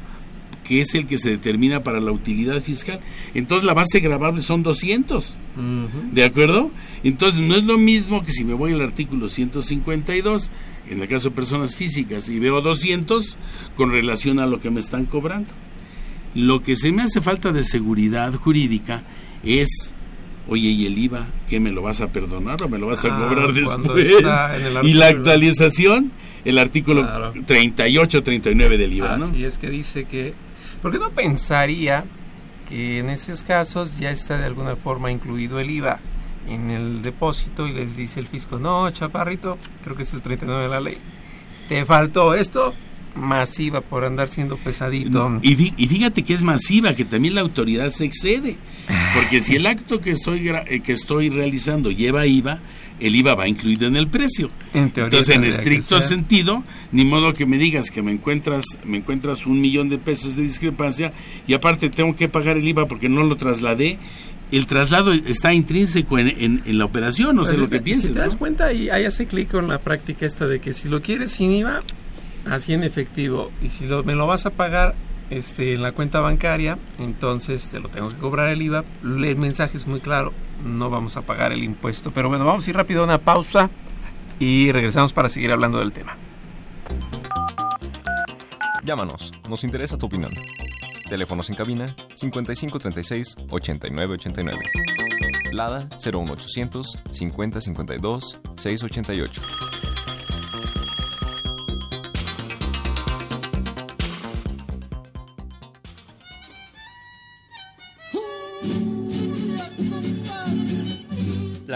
[0.68, 3.00] que es el que se determina para la utilidad fiscal.
[3.35, 5.37] Entonces la base grabable son 200.
[6.12, 6.70] ¿De acuerdo?
[7.02, 10.50] Entonces no es lo mismo que si me voy al artículo 152,
[10.90, 13.37] en el caso de personas físicas, y veo 200
[13.76, 15.50] con relación a lo que me están cobrando.
[16.35, 19.02] Lo que se me hace falta de seguridad jurídica
[19.42, 19.94] es,
[20.48, 21.28] oye, ¿y el IVA?
[21.48, 24.09] ¿Qué me lo vas a perdonar o me lo vas a Ah, cobrar después?
[24.85, 26.12] Y la actualización,
[26.44, 27.02] el artículo
[27.46, 29.24] 38-39 del IVA, ¿no?
[29.24, 30.35] Así es que dice que...
[30.83, 32.05] Porque no pensaría
[32.69, 35.99] que en estos casos ya está de alguna forma incluido el IVA
[36.49, 40.64] en el depósito y les dice el fisco, no, chaparrito, creo que es el 39
[40.64, 40.99] de la ley,
[41.69, 42.75] te faltó esto,
[43.14, 45.38] masiva por andar siendo pesadito.
[45.43, 48.57] Y, y fíjate que es masiva, que también la autoridad se excede.
[49.14, 52.61] Porque si el acto que estoy, eh, que estoy realizando lleva IVA,
[53.00, 54.50] el IVA va incluido en el precio.
[54.74, 58.98] En teoría Entonces, en estricto sentido, ni modo que me digas que me encuentras, me
[58.98, 61.12] encuentras un millón de pesos de discrepancia
[61.46, 63.98] y aparte tengo que pagar el IVA porque no lo trasladé.
[64.50, 67.82] El traslado está intrínseco en, en- en la operación, no sé Pues, lo que si
[67.82, 68.12] pienses.
[68.14, 68.38] te das ¿no?
[68.38, 71.50] cuenta, y ahí hace clic con la práctica esta de que si lo quieres sin
[71.52, 71.82] IVA,
[72.46, 74.94] así en efectivo, y si lo- me lo vas a pagar
[75.31, 78.85] este, en la cuenta bancaria, entonces te lo tengo que cobrar el IVA.
[79.03, 80.33] El mensaje es muy claro,
[80.64, 82.11] no vamos a pagar el impuesto.
[82.12, 83.71] Pero bueno, vamos a ir rápido a una pausa
[84.38, 86.17] y regresamos para seguir hablando del tema.
[88.85, 90.31] Llámanos, nos interesa tu opinión.
[91.09, 94.59] Teléfonos en cabina 5536 8989.
[95.53, 99.88] Lada 01800 5052 688.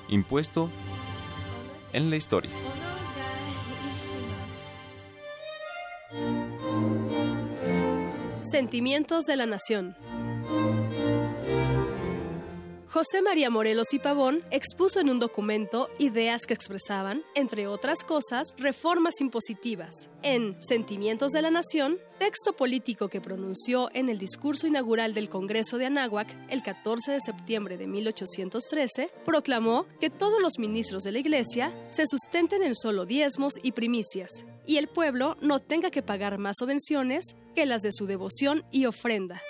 [0.09, 0.69] Impuesto
[1.93, 2.51] en la historia.
[8.51, 9.95] Sentimientos de la Nación.
[12.91, 18.53] José María Morelos y Pavón expuso en un documento ideas que expresaban, entre otras cosas,
[18.57, 20.09] reformas impositivas.
[20.23, 25.77] En Sentimientos de la Nación, texto político que pronunció en el discurso inaugural del Congreso
[25.77, 31.19] de Anáhuac el 14 de septiembre de 1813, proclamó que todos los ministros de la
[31.19, 36.37] Iglesia se sustenten en solo diezmos y primicias, y el pueblo no tenga que pagar
[36.39, 39.41] más subvenciones que las de su devoción y ofrenda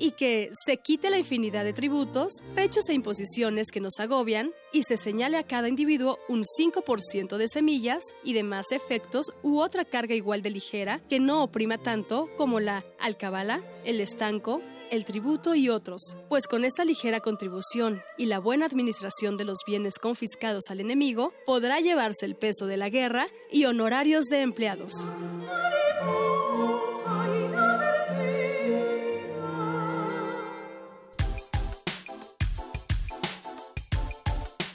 [0.00, 4.82] y que se quite la infinidad de tributos, pechos e imposiciones que nos agobian y
[4.82, 10.16] se señale a cada individuo un 5% de semillas y demás efectos u otra carga
[10.16, 15.68] igual de ligera que no oprima tanto como la alcabala, el estanco, el tributo y
[15.68, 20.80] otros, pues con esta ligera contribución y la buena administración de los bienes confiscados al
[20.80, 25.06] enemigo, podrá llevarse el peso de la guerra y honorarios de empleados.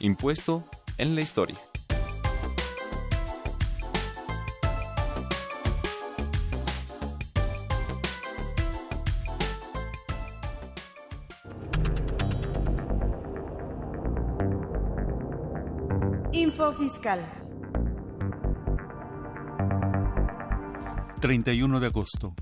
[0.06, 0.64] Impuesto
[1.00, 1.58] en la historia.
[16.34, 17.26] Info Fiscal.
[21.20, 22.36] 31 de agosto.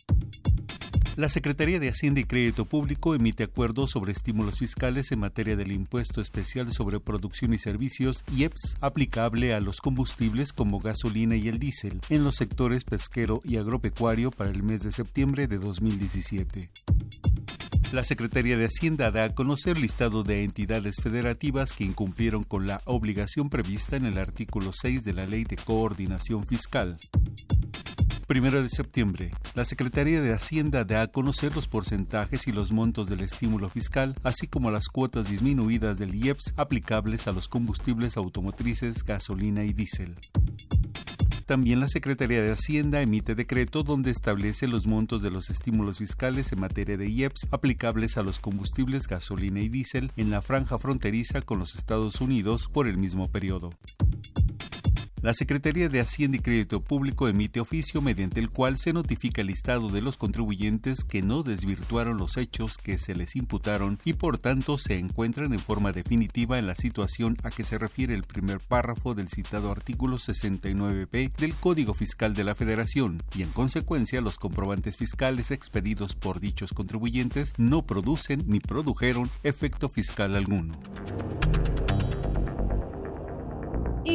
[1.15, 5.71] La Secretaría de Hacienda y Crédito Público emite acuerdos sobre estímulos fiscales en materia del
[5.71, 11.57] impuesto especial sobre producción y servicios IEPS aplicable a los combustibles como gasolina y el
[11.57, 16.69] diésel en los sectores pesquero y agropecuario para el mes de septiembre de 2017.
[17.93, 22.81] La Secretaría de Hacienda da a conocer listado de entidades federativas que incumplieron con la
[22.83, 26.99] obligación prevista en el artículo 6 de la Ley de Coordinación Fiscal.
[28.27, 33.07] Primero de septiembre, la Secretaría de Hacienda da a conocer los porcentajes y los montos
[33.07, 39.03] del estímulo fiscal, así como las cuotas disminuidas del IEPS aplicables a los combustibles automotrices,
[39.03, 40.15] gasolina y diésel.
[41.45, 46.51] También la Secretaría de Hacienda emite decreto donde establece los montos de los estímulos fiscales
[46.51, 51.43] en materia de IEPS aplicables a los combustibles gasolina y diésel en la franja fronteriza
[51.43, 53.69] con los Estados Unidos por el mismo periodo.
[55.25, 59.47] La Secretaría de Hacienda y Crédito Público emite oficio mediante el cual se notifica el
[59.47, 64.37] listado de los contribuyentes que no desvirtuaron los hechos que se les imputaron y por
[64.37, 68.59] tanto se encuentran en forma definitiva en la situación a que se refiere el primer
[68.59, 74.37] párrafo del citado artículo 69p del Código Fiscal de la Federación y en consecuencia los
[74.37, 80.77] comprobantes fiscales expedidos por dichos contribuyentes no producen ni produjeron efecto fiscal alguno.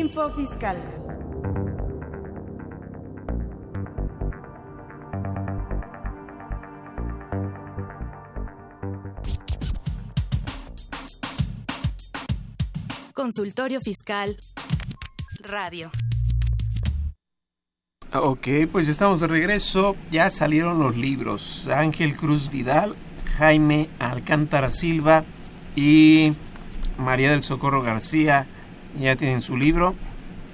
[0.00, 0.78] Info Fiscal.
[13.12, 14.38] Consultorio Fiscal
[15.40, 15.90] Radio.
[18.14, 19.96] Ok, pues estamos de regreso.
[20.10, 21.68] Ya salieron los libros.
[21.68, 22.96] Ángel Cruz Vidal,
[23.36, 25.24] Jaime Alcántara Silva
[25.76, 26.32] y
[26.96, 28.46] María del Socorro García
[28.98, 29.94] ya tienen su libro.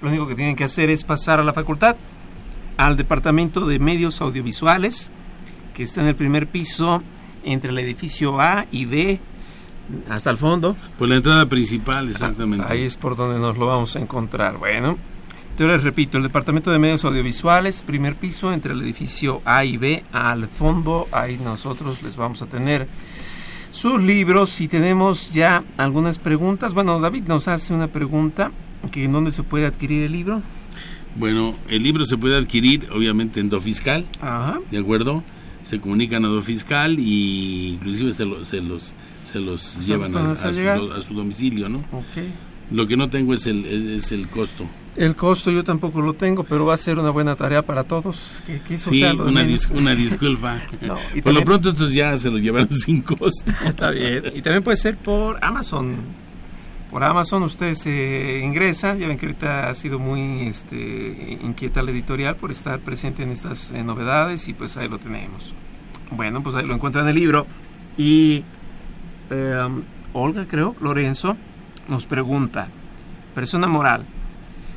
[0.03, 1.97] Lo único que tienen que hacer es pasar a la facultad,
[2.77, 5.11] al departamento de medios audiovisuales,
[5.75, 7.03] que está en el primer piso,
[7.45, 9.21] entre el edificio A y B,
[10.11, 10.77] hasta el fondo.
[10.99, 12.67] Por la entrada principal, exactamente.
[12.69, 14.59] ahí es por donde nos lo vamos a encontrar.
[14.59, 14.99] Bueno,
[15.59, 19.77] yo les repito, el departamento de medios audiovisuales, primer piso, entre el edificio A y
[19.79, 22.87] B, al fondo, ahí nosotros les vamos a tener
[23.77, 26.73] sus libros y tenemos ya algunas preguntas.
[26.75, 28.51] Bueno, David nos hace una pregunta,
[28.91, 30.43] que ¿en dónde se puede adquirir el libro?
[31.19, 34.59] Bueno, el libro se puede adquirir obviamente en Do Fiscal, Ajá.
[34.71, 35.23] ¿de acuerdo?
[35.63, 40.37] Se comunican a Do Fiscal y inclusive se, lo- se los se los llevan a,
[40.37, 41.79] su, a su domicilio, ¿no?
[41.93, 42.23] Ok.
[42.71, 44.65] Lo que no tengo es el, es, es el costo.
[44.97, 48.43] El costo yo tampoco lo tengo, pero va a ser una buena tarea para todos.
[48.77, 49.69] Sí, lo una, menos.
[49.71, 50.61] dis- una disculpa.
[50.81, 53.51] No, por lo también- pronto estos ya se lo llevan sin costo.
[53.67, 54.23] Está bien.
[54.35, 55.97] Y también puede ser por Amazon.
[56.91, 61.91] Por Amazon ustedes se ingresan, ya ven que ahorita ha sido muy este, inquieta la
[61.91, 65.53] editorial por estar presente en estas eh, novedades y pues ahí lo tenemos.
[66.13, 67.47] Bueno, pues ahí lo encuentran en el libro.
[67.99, 68.45] Y
[69.31, 69.69] eh,
[70.15, 71.37] Olga, creo, Lorenzo,
[71.89, 72.69] nos pregunta,
[73.35, 74.07] persona moral,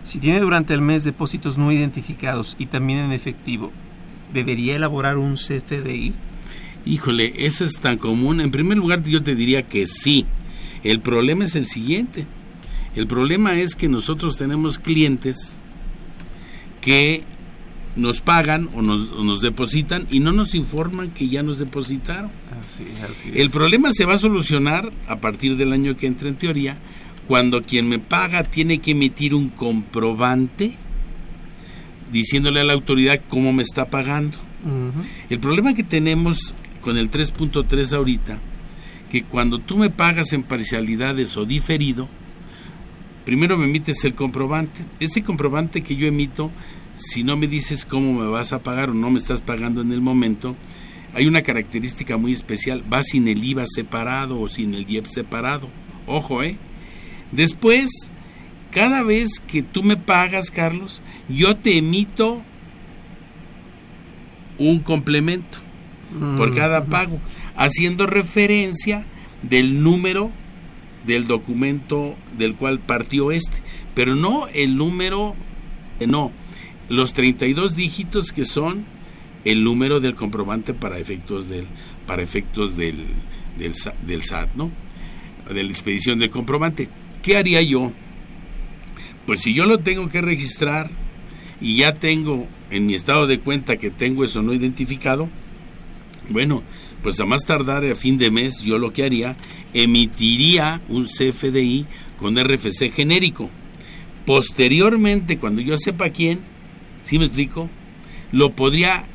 [0.04, 3.72] si tiene durante el mes depósitos no identificados y también en efectivo,
[4.34, 6.14] ¿debería elaborar un CFDI?
[6.86, 8.42] Híjole, eso es tan común.
[8.42, 10.26] En primer lugar, yo te diría que sí.
[10.84, 12.26] El problema es el siguiente.
[12.96, 15.60] El problema es que nosotros tenemos clientes
[16.82, 17.24] que
[17.96, 22.32] nos pagan o nos, o nos depositan y no nos informan que ya nos depositaron.
[22.60, 26.36] Así, así El problema se va a solucionar a partir del año que entra en
[26.36, 26.78] teoría,
[27.30, 30.74] cuando quien me paga tiene que emitir un comprobante
[32.12, 34.36] diciéndole a la autoridad cómo me está pagando.
[35.30, 38.40] El problema que tenemos con el 3.3 ahorita,
[39.12, 42.10] que cuando tú me pagas en parcialidades o diferido,
[43.26, 44.84] primero me emites el comprobante.
[45.00, 46.50] Ese comprobante que yo emito,
[46.96, 49.92] si no me dices cómo me vas a pagar o no me estás pagando en
[49.92, 50.56] el momento,
[51.14, 55.70] hay una característica muy especial, va sin el IVA separado o sin el IEP separado.
[56.08, 56.58] Ojo, ¿eh?
[57.32, 58.12] Después,
[58.72, 62.42] cada vez que tú me pagas, Carlos, yo te emito
[64.58, 65.58] un complemento
[66.38, 67.20] por cada pago,
[67.56, 69.06] haciendo referencia
[69.44, 70.32] del número
[71.06, 73.58] del documento del cual partió este,
[73.96, 75.36] pero no el número,
[76.00, 76.32] eh, no,
[76.90, 78.86] los 32 dígitos que son
[79.46, 81.66] el número del comprobante para efectos del,
[82.06, 82.98] para efectos del,
[83.58, 83.74] del,
[84.06, 84.72] del SAT, ¿no?
[85.54, 86.90] De la expedición del comprobante.
[87.22, 87.92] ¿Qué haría yo?
[89.26, 90.90] Pues si yo lo tengo que registrar
[91.62, 95.30] y ya tengo en mi estado de cuenta que tengo eso no identificado,
[96.30, 96.64] bueno,
[97.04, 99.36] pues a más tardar a fin de mes yo lo que haría,
[99.74, 101.86] emitiría un CFDI
[102.18, 103.50] con RFC genérico.
[104.26, 106.40] Posteriormente, cuando yo sepa quién,
[107.02, 107.70] ¿sí me explico?
[108.32, 109.06] Lo podría,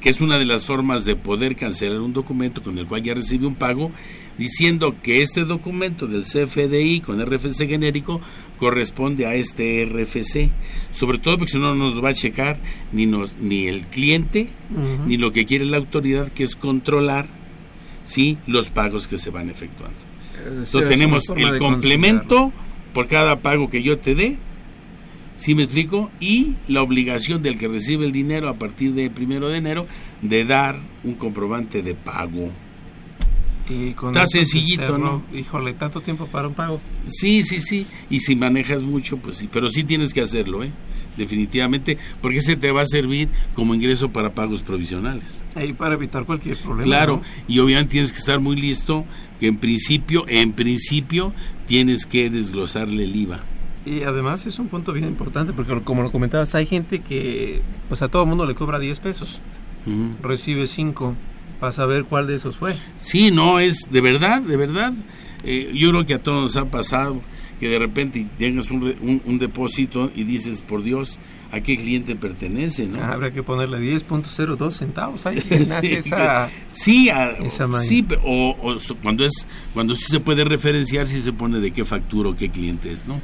[0.00, 3.14] que es una de las formas de poder cancelar un documento con el cual ya
[3.14, 3.92] recibe un pago,
[4.38, 8.20] diciendo que este documento del CFDI con RFC genérico
[8.58, 10.50] corresponde a este RFC.
[10.90, 12.58] Sobre todo porque si no no nos va a checar
[12.92, 14.48] ni, nos, ni el cliente,
[15.06, 17.26] ni lo que quiere la autoridad, que es controlar
[18.04, 18.38] ¿sí?
[18.46, 19.96] los pagos que se van efectuando.
[20.32, 22.52] Decir, Entonces es tenemos el complemento
[22.92, 24.38] por cada pago que yo te dé,
[25.34, 26.10] ¿sí me explico?
[26.20, 29.86] Y la obligación del que recibe el dinero a partir de primero de enero
[30.22, 32.50] de dar un comprobante de pago.
[33.68, 35.38] Y con Está sencillito, hacerlo, ¿no?
[35.38, 36.80] Híjole, tanto tiempo para un pago.
[37.06, 37.86] Sí, sí, sí.
[38.08, 39.48] Y si manejas mucho, pues sí.
[39.52, 40.70] Pero sí tienes que hacerlo, ¿eh?
[41.16, 41.98] Definitivamente.
[42.22, 45.44] Porque ese te va a servir como ingreso para pagos provisionales.
[45.54, 46.84] Ahí para evitar cualquier problema.
[46.84, 47.16] Claro.
[47.16, 47.22] ¿no?
[47.46, 49.04] Y obviamente tienes que estar muy listo.
[49.38, 51.32] Que en principio, en principio,
[51.68, 53.44] tienes que desglosarle el IVA.
[53.86, 58.02] Y además es un punto bien importante porque como lo comentabas, hay gente que pues
[58.02, 59.40] a todo mundo le cobra 10 pesos,
[60.22, 61.14] recibe 5,
[61.60, 62.76] para saber cuál de esos fue.
[62.96, 64.92] Sí, no, es de verdad, de verdad.
[65.44, 67.20] Eh, yo creo que a todos nos ha pasado
[67.60, 71.18] que de repente tengas un, un, un depósito y dices, por Dios,
[71.50, 72.86] ¿a qué cliente pertenece?
[72.86, 73.02] ¿no?
[73.02, 75.36] Habrá que ponerle 10.02 centavos, ahí
[75.68, 76.50] nace Sí, esa...
[76.70, 81.32] sí, a- esa sí, o, o cuando es cuando sí se puede referenciar, si se
[81.32, 83.20] pone de qué factura o qué cliente es, ¿no?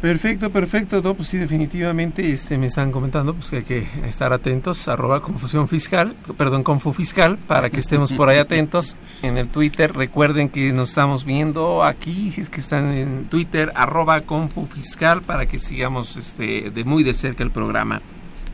[0.00, 1.02] Perfecto, perfecto.
[1.02, 4.86] No, pues sí, definitivamente este, me están comentando pues, que hay que estar atentos.
[4.86, 9.92] Arroba confusión fiscal, perdón, confu fiscal, para que estemos por ahí atentos en el Twitter.
[9.92, 15.22] Recuerden que nos estamos viendo aquí, si es que están en Twitter, arroba confu fiscal,
[15.22, 18.00] para que sigamos este, de muy de cerca el programa.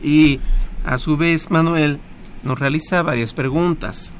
[0.01, 0.39] Y
[0.83, 1.99] a su vez, Manuel
[2.41, 4.13] nos realiza varias preguntas.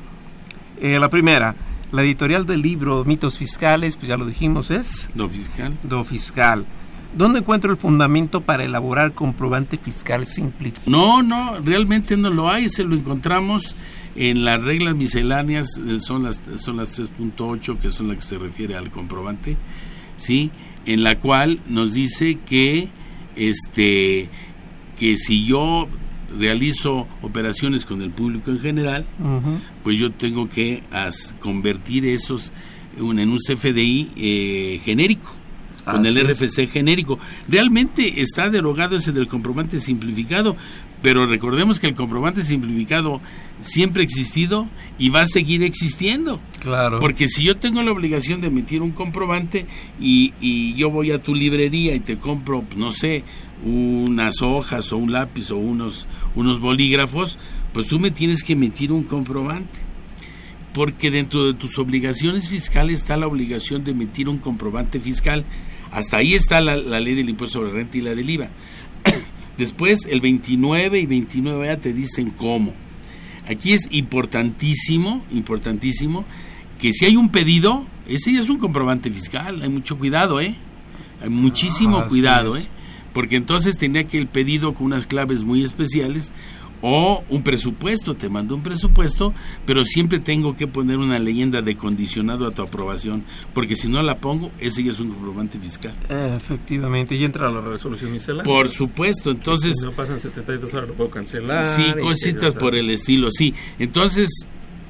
[0.80, 1.56] Eh, la primera,
[1.92, 5.10] la editorial del libro Mitos Fiscales, pues ya lo dijimos, es...
[5.16, 5.76] No fiscal.
[5.82, 6.66] Do fiscal.
[7.18, 10.89] ¿Dónde encuentro el fundamento para elaborar comprobante fiscal simplificado?
[10.91, 13.76] No, no, realmente no lo hay, se lo encontramos
[14.16, 18.38] en las reglas misceláneas, eh, son las son las 3.8 que son las que se
[18.38, 19.58] refiere al comprobante,
[20.18, 20.51] ¿sí?
[20.86, 22.89] En la cual nos dice que
[23.36, 24.30] este
[24.99, 25.88] que si yo
[26.38, 29.06] realizo operaciones con el público en general,
[29.84, 32.51] pues yo tengo que as- convertir esos
[32.97, 35.34] en un CFDI eh, genérico
[35.86, 36.42] con Así el es.
[36.42, 37.20] RFC genérico.
[37.48, 40.58] Realmente está derogado ese del comprobante simplificado,
[41.02, 43.22] pero recordemos que el comprobante simplificado
[43.60, 44.68] siempre ha existido
[44.98, 46.40] y va a seguir existiendo.
[46.60, 47.00] Claro.
[47.00, 49.66] Porque si yo tengo la obligación de emitir un comprobante
[50.00, 53.24] y, y yo voy a tu librería y te compro, no sé,
[53.64, 57.38] unas hojas o un lápiz o unos, unos bolígrafos,
[57.74, 59.80] pues tú me tienes que emitir un comprobante.
[60.74, 65.46] Porque dentro de tus obligaciones fiscales está la obligación de emitir un comprobante fiscal.
[65.96, 68.50] Hasta ahí está la, la ley del impuesto sobre renta y la del IVA.
[69.58, 72.74] Después, el 29 y 29A te dicen cómo.
[73.48, 76.26] Aquí es importantísimo, importantísimo,
[76.82, 80.56] que si hay un pedido, ese ya es un comprobante fiscal, hay mucho cuidado, ¿eh?
[81.22, 82.58] Hay muchísimo cuidado.
[82.58, 82.66] ¿eh?
[83.14, 86.34] Porque entonces tenía que el pedido con unas claves muy especiales
[86.88, 89.34] o un presupuesto, te mando un presupuesto,
[89.66, 93.24] pero siempre tengo que poner una leyenda de condicionado a tu aprobación,
[93.56, 95.96] porque si no la pongo, ese ya es un comprobante fiscal.
[96.08, 98.44] Efectivamente, y entra la resolución miscelánea.
[98.44, 99.78] Por supuesto, entonces...
[99.80, 101.64] Si no pasan 72 horas, lo puedo cancelar.
[101.64, 103.56] Sí, cositas por el estilo, sí.
[103.80, 104.30] Entonces,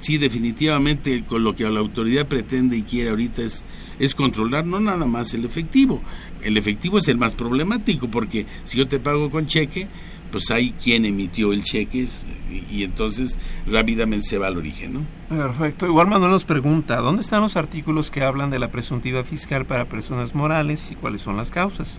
[0.01, 3.63] sí, definitivamente con lo que la autoridad pretende y quiere ahorita es,
[3.99, 6.01] es controlar no nada más el efectivo.
[6.41, 9.87] El efectivo es el más problemático porque si yo te pago con cheque,
[10.35, 12.05] pues hay quien emitió el cheque
[12.51, 13.39] y, y entonces
[13.71, 15.05] rápidamente se va al origen, ¿no?
[15.29, 15.85] Perfecto.
[15.85, 19.85] Igual Manuel nos pregunta, ¿dónde están los artículos que hablan de la presuntiva fiscal para
[19.85, 21.97] personas morales y cuáles son las causas?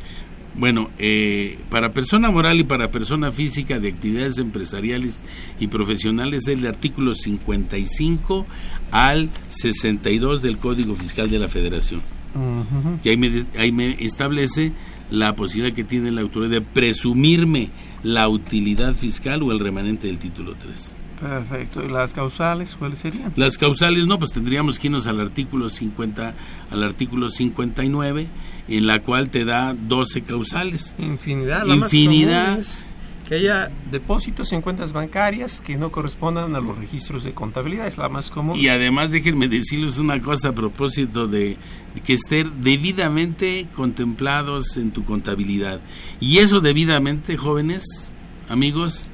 [0.55, 5.23] Bueno, eh, para persona moral y para persona física de actividades empresariales
[5.59, 8.45] y profesionales es el artículo 55
[8.91, 12.03] al 62 del Código Fiscal de la Federación.
[12.35, 13.01] Ujú.
[13.03, 14.73] que ahí me, ahí me establece
[15.11, 17.71] la posibilidad que tiene la autoridad de presumirme
[18.07, 20.95] la utilidad fiscal o el remanente del título 3.
[21.21, 21.85] Perfecto.
[21.85, 23.33] ¿Y las causales cuáles serían?
[23.37, 26.35] Las causales no, pues tendríamos que irnos al artículo 50,
[26.71, 28.29] al artículo 59,
[28.69, 30.95] en la cual te da 12 causales.
[30.99, 31.65] Infinidad.
[31.67, 32.47] La más Infinidad.
[32.47, 32.87] común es
[33.29, 37.89] que haya depósitos en cuentas bancarias que no correspondan a los registros de contabilidad.
[37.89, 38.57] Es la más común.
[38.57, 41.57] Y además déjenme decirles una cosa a propósito de
[42.05, 45.81] que estén debidamente contemplados en tu contabilidad.
[46.21, 48.13] Y eso debidamente, jóvenes,
[48.49, 49.09] amigos,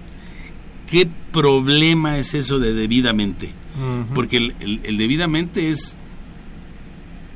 [0.91, 3.51] ¿qué problema es eso de debidamente?
[4.15, 5.97] Porque el, el- el debidamente es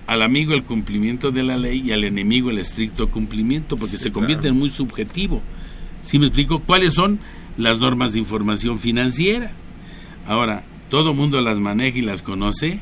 [0.07, 4.05] al amigo el cumplimiento de la ley y al enemigo el estricto cumplimiento, porque Sí,
[4.05, 4.55] se convierte claro.
[4.55, 5.43] en muy subjetivo.
[6.03, 6.61] ¿Sí me explico?
[6.61, 7.19] ¿Cuáles son
[7.57, 9.51] las normas de información financiera?
[10.27, 12.79] Ahora, todo mundo las maneja y las conoce,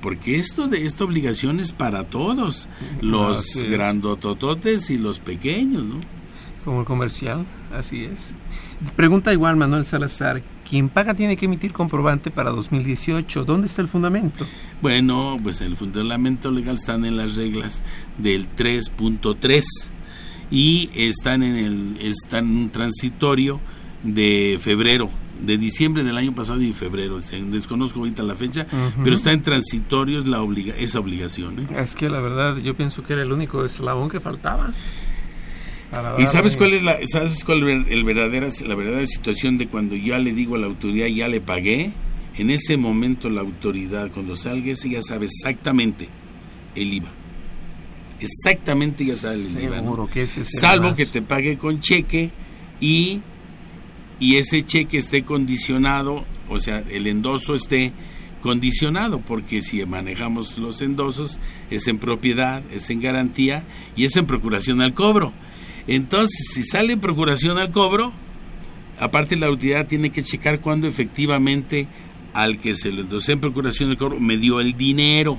[0.00, 2.68] porque esto de esta obligación es para todos,
[3.00, 3.70] los Así es.
[3.70, 5.96] grandotototes y los pequeños, ¿no?
[6.64, 8.34] Como el comercial, así es.
[8.96, 13.44] Pregunta igual Manuel Salazar, quien paga tiene que emitir comprobante para 2018.
[13.44, 14.44] ¿Dónde está el fundamento?
[14.82, 17.84] Bueno, pues el fundamento legal están en las reglas
[18.18, 19.62] del 3.3
[20.50, 23.60] y están en el están en un transitorio
[24.02, 25.08] de febrero,
[25.40, 27.18] de diciembre del año pasado y febrero.
[27.50, 28.66] Desconozco ahorita la fecha,
[29.02, 31.58] pero está en transitorio es la obliga esa obligación.
[31.60, 31.66] ¿eh?
[31.82, 34.72] Es que la verdad yo pienso que era el único eslabón que faltaba.
[36.18, 39.94] ¿Y sabes cuál es la sabes cuál es el verdadera la verdadera situación de cuando
[39.94, 41.92] ya le digo a la autoridad ya le pagué?
[42.36, 46.08] En ese momento la autoridad cuando salga ese ya sabe exactamente
[46.74, 47.08] el IVA.
[48.20, 49.76] Exactamente ya sabe el IVA.
[49.76, 49.82] ¿no?
[49.82, 52.30] Seguro que ese Salvo más- que te pague con cheque
[52.80, 53.20] y
[54.20, 57.92] y ese cheque esté condicionado, o sea, el endoso esté
[58.42, 61.40] condicionado, porque si manejamos los endosos
[61.70, 63.64] es en propiedad, es en garantía
[63.96, 65.32] y es en procuración al cobro.
[65.88, 68.12] Entonces, si sale en procuración al cobro,
[68.98, 71.86] aparte la autoridad tiene que checar cuándo efectivamente
[72.34, 75.38] al que se le endosé en procuración al cobro me dio el dinero.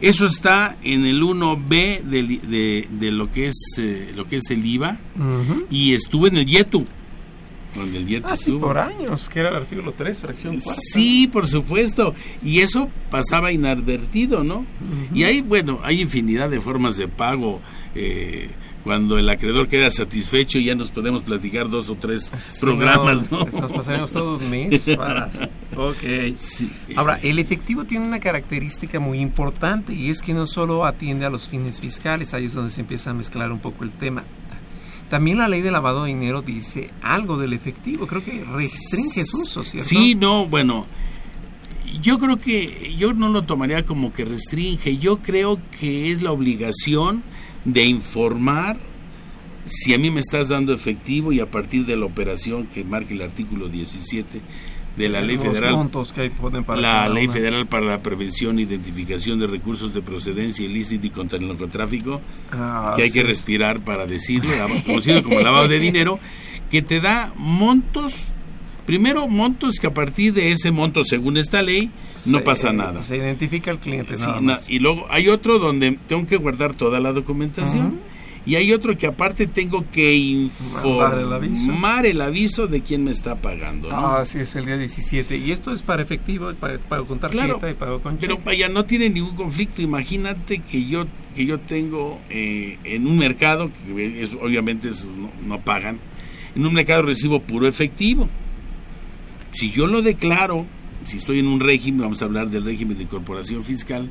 [0.00, 4.50] Eso está en el 1B del- de, de lo que es eh, lo que es
[4.50, 4.96] el IVA
[5.70, 6.86] y estuvo en el YETU.
[7.74, 8.66] Donde el YETU Ah, sí, estuvo.
[8.68, 10.80] por años, que era el artículo 3, fracción cuarta.
[10.82, 12.14] Sí, por supuesto.
[12.42, 14.64] Y eso pasaba inadvertido, ¿no?
[15.14, 17.60] Y hay, bueno, hay infinidad de formas de pago.
[17.94, 18.48] eh,
[18.84, 23.44] cuando el acreedor queda satisfecho, ya nos podemos platicar dos o tres Sí, programas, ¿no?
[23.60, 24.88] Nos pasaremos todo un mes.
[25.76, 26.36] Ok.
[26.36, 26.70] Sí.
[26.96, 31.30] Ahora, el efectivo tiene una característica muy importante y es que no solo atiende a
[31.30, 34.24] los fines fiscales, ahí es donde se empieza a mezclar un poco el tema.
[35.08, 39.40] También la ley de lavado de dinero dice algo del efectivo, creo que restringe su
[39.40, 39.88] uso, ¿cierto?
[39.88, 40.86] Sí, no, bueno,
[42.02, 46.30] yo creo que yo no lo tomaría como que restringe, yo creo que es la
[46.30, 47.22] obligación
[47.64, 48.78] de informar
[49.64, 53.14] si a mí me estás dando efectivo y a partir de la operación que marque
[53.14, 54.40] el artículo 17
[54.98, 56.30] de la ley Los federal que
[56.66, 61.10] para la ley federal para la prevención e identificación de recursos de procedencia ilícita y
[61.10, 62.20] contra el narcotráfico
[62.52, 63.26] Ah, que hay que es.
[63.26, 64.50] respirar para decirlo,
[64.86, 66.18] conocido como lavado de dinero,
[66.70, 68.14] que te da montos,
[68.86, 71.90] primero montos que a partir de ese monto, según esta ley,
[72.26, 73.04] no Se- pasa nada.
[73.04, 74.68] Se identifica al cliente Sí, nada na- más.
[74.68, 78.00] y luego hay otro donde tengo que guardar toda la documentación.
[78.48, 80.48] Y hay otro que aparte tengo que
[80.82, 81.54] Mandar el aviso.
[81.64, 83.90] informar el aviso de quién me está pagando.
[83.90, 83.94] ¿no?
[84.16, 85.36] Ah, sí, es el día 17.
[85.36, 88.46] Y esto es para efectivo, para pago con tarjeta Claro, y pago con Pero cheque.
[88.46, 89.82] vaya, no tiene ningún conflicto.
[89.82, 95.30] Imagínate que yo que yo tengo eh, en un mercado, que es- obviamente esos no,
[95.46, 95.98] no pagan,
[96.56, 98.28] en un mercado recibo puro efectivo.
[99.52, 100.66] Si yo lo declaro,
[101.04, 104.08] si estoy en un régimen, vamos a hablar del régimen de incorporación fiscal,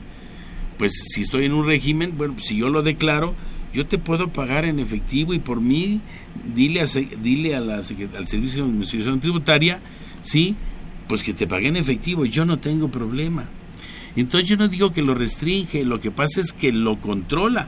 [0.77, 3.33] pues si estoy en un régimen, bueno, pues, si yo lo declaro,
[3.73, 6.01] yo te puedo pagar en efectivo y por mí
[6.55, 6.85] dile, a,
[7.21, 7.83] dile a la, al
[8.27, 9.79] Servicio de Administración Tributaria,
[10.21, 10.55] sí,
[11.07, 13.45] pues que te pague en efectivo, yo no tengo problema.
[14.15, 17.67] Entonces yo no digo que lo restringe, lo que pasa es que lo controla.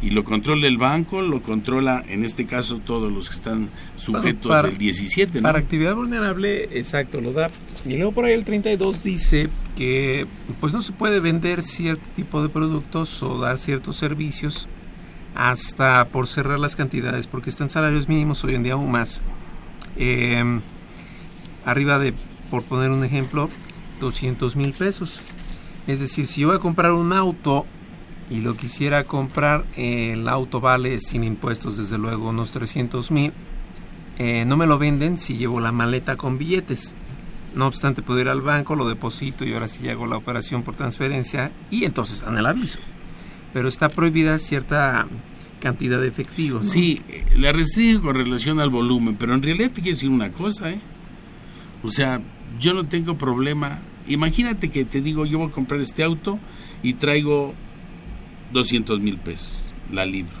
[0.00, 4.62] Y lo controla el banco, lo controla en este caso todos los que están sujetos
[4.62, 5.42] del 17.
[5.42, 7.50] Para actividad vulnerable, exacto, lo da.
[7.84, 10.26] Y luego por ahí el 32 dice que
[10.60, 14.68] pues no se puede vender cierto tipo de productos o dar ciertos servicios
[15.38, 19.22] hasta por cerrar las cantidades, porque están salarios mínimos hoy en día aún más.
[19.96, 20.60] Eh,
[21.64, 22.12] arriba de,
[22.50, 23.48] por poner un ejemplo,
[24.00, 25.22] 200 mil pesos.
[25.86, 27.66] Es decir, si yo voy a comprar un auto
[28.28, 33.32] y lo quisiera comprar, el auto vale sin impuestos, desde luego, unos 300 mil.
[34.18, 36.96] Eh, no me lo venden si llevo la maleta con billetes.
[37.54, 40.74] No obstante, puedo ir al banco, lo deposito y ahora sí hago la operación por
[40.74, 42.80] transferencia y entonces dan el aviso.
[43.52, 45.06] Pero está prohibida cierta
[45.60, 46.62] cantidad de efectivo.
[46.62, 47.02] Sí,
[47.36, 50.80] la restringe con relación al volumen, pero en realidad te quiero decir una cosa, ¿eh?
[51.82, 52.20] O sea,
[52.58, 56.38] yo no tengo problema Imagínate que te digo, yo voy a comprar este auto
[56.82, 57.54] y traigo
[58.52, 60.36] 200 mil pesos, la libro.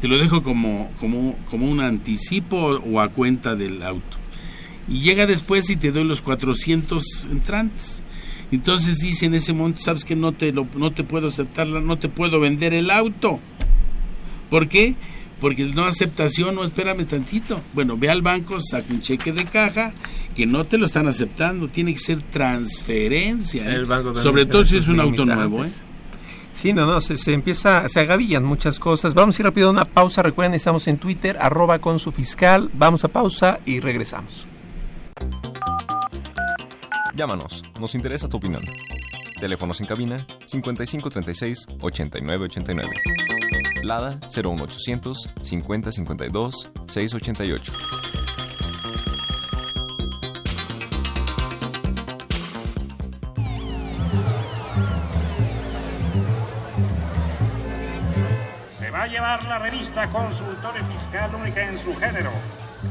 [0.00, 4.16] Te lo dejo como, como, como un anticipo o a cuenta del auto.
[4.88, 8.02] Y llega después y te doy los 400 entrantes.
[8.50, 11.98] Entonces dice en ese momento, sabes que no te, lo, no te puedo aceptarla, no
[11.98, 13.40] te puedo vender el auto.
[14.50, 14.96] ¿Por qué?
[15.40, 17.62] Porque no aceptación, no espérame tantito.
[17.72, 19.94] Bueno, ve al banco, saca un cheque de caja
[20.34, 23.74] que no te lo están aceptando, tiene que ser transferencia.
[23.74, 23.84] ¿eh?
[24.22, 25.64] Sobre todo si es un auto nuevo.
[25.64, 25.70] ¿eh?
[26.52, 29.14] Sí, no, no, se, empieza, se agavillan muchas cosas.
[29.14, 30.22] Vamos a ir rápido a una pausa.
[30.22, 32.70] Recuerden, estamos en Twitter, arroba con su fiscal.
[32.74, 34.46] Vamos a pausa y regresamos.
[37.14, 38.62] Llámanos, nos interesa tu opinión.
[39.40, 43.39] Teléfonos en cabina 5536 8989.
[43.82, 47.72] Lada 01800 5052 688.
[58.90, 62.30] va a llevar la revista Consultorio Fiscal única en su género.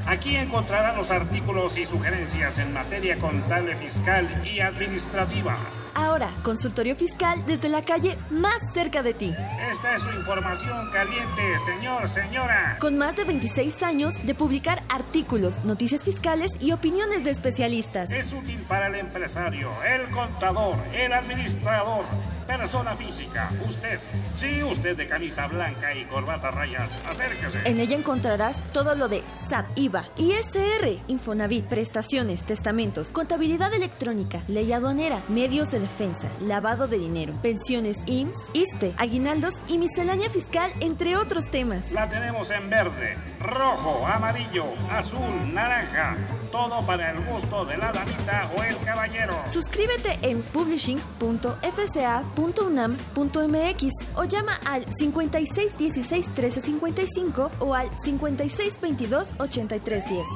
[0.05, 5.57] Aquí encontrará los artículos y sugerencias en materia contable, fiscal y administrativa.
[5.95, 9.35] Ahora, consultorio fiscal desde la calle más cerca de ti.
[9.71, 12.77] Esta es su información caliente, señor, señora.
[12.79, 18.11] Con más de 26 años de publicar artículos, noticias fiscales y opiniones de especialistas.
[18.11, 22.05] Es útil para el empresario, el contador, el administrador
[22.49, 23.99] persona física, usted.
[24.35, 27.59] Sí, usted de camisa blanca y corbata rayas, acérquese.
[27.63, 34.73] En ella encontrarás todo lo de SAT, IVA, ISR, Infonavit, prestaciones, testamentos, contabilidad electrónica, ley
[34.73, 41.17] aduanera, medios de defensa, lavado de dinero, pensiones IMSS, ISTE, aguinaldos y miscelánea fiscal, entre
[41.17, 41.91] otros temas.
[41.91, 46.15] La tenemos en verde, rojo, amarillo, azul, naranja.
[46.51, 49.39] Todo para el gusto de la damita o el caballero.
[49.47, 59.33] Suscríbete en publishing.fca.com .unam.mx o llama al 56 16 13 55 o al 56 22
[59.37, 60.27] 83 10.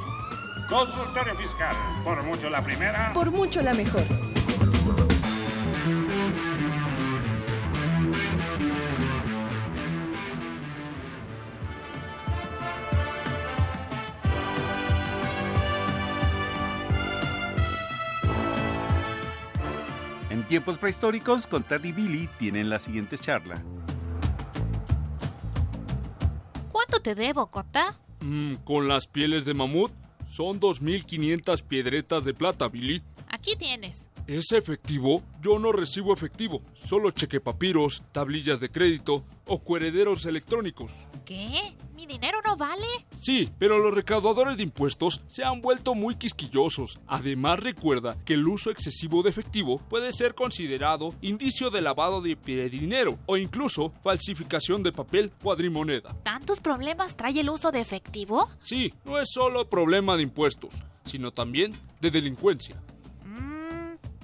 [0.70, 4.04] Consultorio Fiscal, por mucho la primera, por mucho la mejor.
[20.54, 23.56] Tiempos prehistóricos, con Tad y Billy tienen la siguiente charla.
[26.72, 27.96] ¿Cuánto te debo, Cota?
[28.20, 29.92] Mm, con las pieles de mamut
[30.28, 33.02] son 2.500 piedretas de plata, Billy.
[33.30, 34.06] Aquí tienes.
[34.26, 35.22] ¿Es efectivo?
[35.42, 40.94] Yo no recibo efectivo, solo chequepapiros, tablillas de crédito o cuerederos electrónicos.
[41.26, 41.76] ¿Qué?
[41.94, 42.88] ¿Mi dinero no vale?
[43.22, 47.00] Sí, pero los recaudadores de impuestos se han vuelto muy quisquillosos.
[47.06, 52.36] Además recuerda que el uso excesivo de efectivo puede ser considerado indicio de lavado de
[52.70, 56.16] dinero o incluso falsificación de papel cuadrimoneda.
[56.24, 58.48] ¿Tantos problemas trae el uso de efectivo?
[58.60, 62.82] Sí, no es solo problema de impuestos, sino también de delincuencia.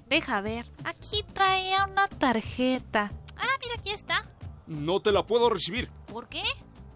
[0.09, 0.65] Deja ver.
[0.83, 3.11] Aquí traía una tarjeta.
[3.37, 4.25] Ah, mira, aquí está.
[4.65, 5.89] No te la puedo recibir.
[6.11, 6.41] ¿Por qué?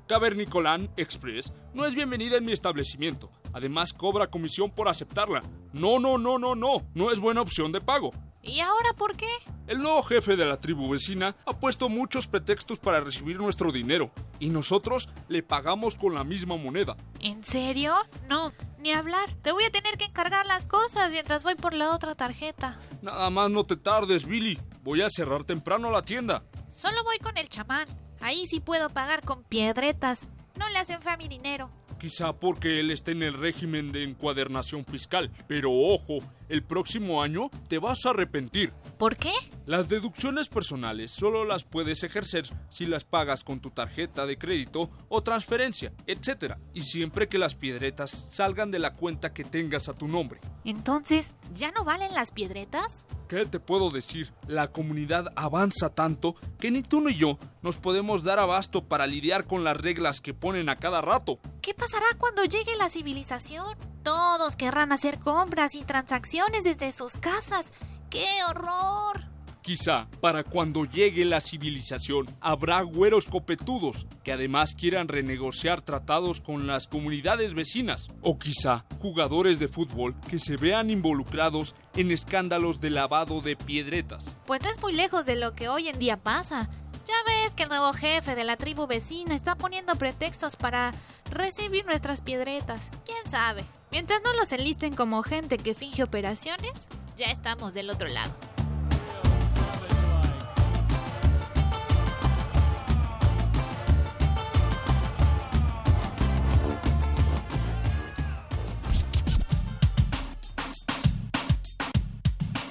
[0.07, 3.32] Cavernicolán Express no es bienvenida en mi establecimiento.
[3.53, 5.43] Además, cobra comisión por aceptarla.
[5.72, 6.82] No, no, no, no, no.
[6.93, 8.11] No es buena opción de pago.
[8.41, 9.30] ¿Y ahora por qué?
[9.68, 14.11] El nuevo jefe de la tribu vecina ha puesto muchos pretextos para recibir nuestro dinero
[14.39, 16.97] y nosotros le pagamos con la misma moneda.
[17.22, 17.95] ¿En serio?
[18.28, 18.51] No,
[18.84, 19.34] ni hablar.
[19.41, 22.77] Te voy a tener que encargar las cosas mientras voy por la otra tarjeta.
[23.01, 24.59] Nada más no te tardes, Billy.
[24.84, 26.43] Voy a cerrar temprano la tienda.
[26.71, 27.88] Solo voy con el chamán.
[28.21, 30.27] Ahí sí puedo pagar con piedretas.
[30.59, 31.71] No le hacen fe a mi dinero.
[31.99, 35.31] Quizá porque él está en el régimen de encuadernación fiscal.
[35.47, 36.19] Pero ojo,
[36.53, 38.71] el próximo año te vas a arrepentir.
[38.99, 39.31] ¿Por qué?
[39.65, 44.91] Las deducciones personales solo las puedes ejercer si las pagas con tu tarjeta de crédito
[45.09, 46.57] o transferencia, etc.
[46.75, 50.41] Y siempre que las piedretas salgan de la cuenta que tengas a tu nombre.
[50.63, 53.03] Entonces, ¿ya no valen las piedretas?
[53.27, 54.31] ¿Qué te puedo decir?
[54.47, 59.47] La comunidad avanza tanto que ni tú ni yo nos podemos dar abasto para lidiar
[59.47, 61.39] con las reglas que ponen a cada rato.
[61.63, 63.92] ¿Qué pasará cuando llegue la civilización?
[64.03, 67.71] Todos querrán hacer compras y transacciones desde sus casas.
[68.09, 69.33] ¡Qué horror!
[69.61, 76.67] Quizá para cuando llegue la civilización habrá güeros copetudos que además quieran renegociar tratados con
[76.67, 78.09] las comunidades vecinas.
[78.21, 84.35] O quizá jugadores de fútbol que se vean involucrados en escándalos de lavado de piedretas.
[84.45, 86.69] Pues no es muy lejos de lo que hoy en día pasa.
[87.07, 90.91] Ya ves que el nuevo jefe de la tribu vecina está poniendo pretextos para
[91.31, 92.89] recibir nuestras piedretas.
[93.05, 93.63] ¿Quién sabe?
[93.93, 98.33] Mientras no los enlisten como gente que finge operaciones, ya estamos del otro lado.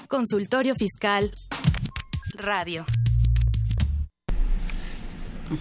[0.08, 1.32] Consultorio Fiscal
[2.34, 2.84] Radio.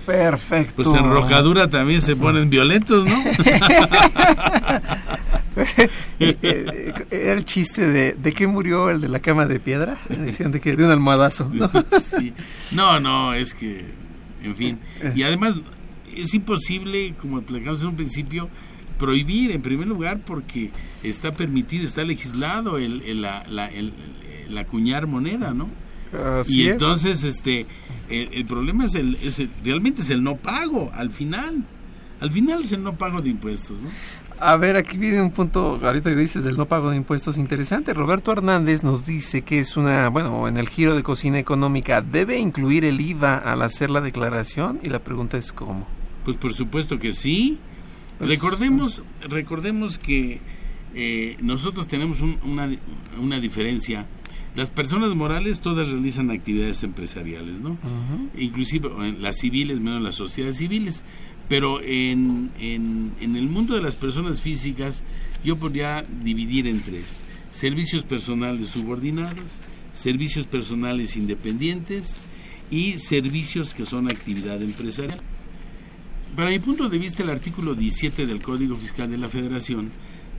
[0.08, 0.82] Perfecto.
[0.84, 3.14] Pues en rocadura también se ponen violentos, ¿no?
[6.20, 9.98] Era el chiste de ¿de qué murió el de la cama de piedra?
[10.10, 11.50] Decían de que de un almohadazo.
[11.54, 11.70] ¿no?
[12.00, 12.34] Sí.
[12.72, 13.86] no, no, es que,
[14.44, 14.80] en fin.
[15.16, 15.56] Y además
[16.16, 18.50] es imposible, como explicamos en un principio,
[18.98, 20.72] prohibir en primer lugar porque
[21.04, 23.94] está permitido, está legislado el, el, la, la, el,
[24.48, 25.70] el acuñar moneda, ¿no?
[26.42, 26.74] Así y es.
[26.74, 27.66] entonces este
[28.10, 31.64] el, el problema es el, es el- realmente es el no pago al final
[32.20, 33.90] al final es el no pago de impuestos ¿no?
[34.44, 37.94] A ver, aquí viene un punto, ahorita que dices del no pago de impuestos interesante.
[37.94, 42.40] Roberto Hernández nos dice que es una, bueno, en el giro de cocina económica, ¿debe
[42.40, 44.80] incluir el IVA al hacer la declaración?
[44.84, 45.86] Y la pregunta es ¿cómo?
[46.26, 47.60] Pues por supuesto que sí.
[48.18, 50.42] Pues, recordemos, recordemos que
[50.96, 52.68] eh, nosotros tenemos un- una,
[53.20, 54.08] una diferencia.
[54.56, 57.78] Las personas morales todas realizan actividades empresariales, ¿no?
[58.38, 61.06] Inclusive eh, las civiles, menos las sociedades civiles.
[61.52, 65.04] Pero en, en, el mundo de las personas físicas
[65.44, 67.26] yo podría dividir en tres.
[67.50, 69.60] Servicios personales subordinados,
[69.92, 72.22] servicios personales independientes
[72.70, 75.20] y servicios que son actividad empresarial.
[76.38, 79.92] Para mi punto de vista, el artículo 17 del Código Fiscal de la Federación,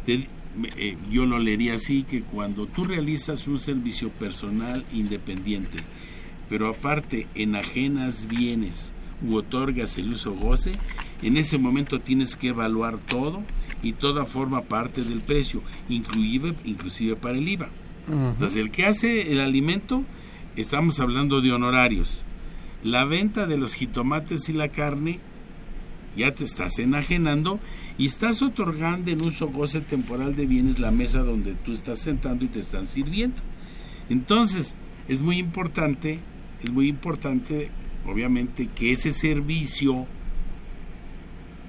[0.07, 5.77] eh, yo lo leería así, que cuando tú realizas un servicio personal independiente,
[6.49, 8.95] pero aparte enajenas bienes
[9.27, 10.73] u otorgas el uso goce,
[11.23, 13.43] en ese momento tienes que evaluar todo
[13.83, 17.69] y toda forma parte del precio, inclusive, inclusive para el IVA.
[18.09, 20.05] Entonces, el que hace el alimento,
[20.57, 22.25] estamos hablando de honorarios.
[22.83, 25.21] La venta de los jitomates y la carne,
[26.17, 27.61] ya te estás enajenando
[27.99, 32.45] y estás otorgando en uso goce temporal de bienes la mesa donde tú estás sentando
[32.45, 33.37] y te están sirviendo.
[34.09, 34.77] Entonces,
[35.09, 36.19] es muy importante,
[36.63, 37.71] es muy importante,
[38.07, 40.07] obviamente, que ese servicio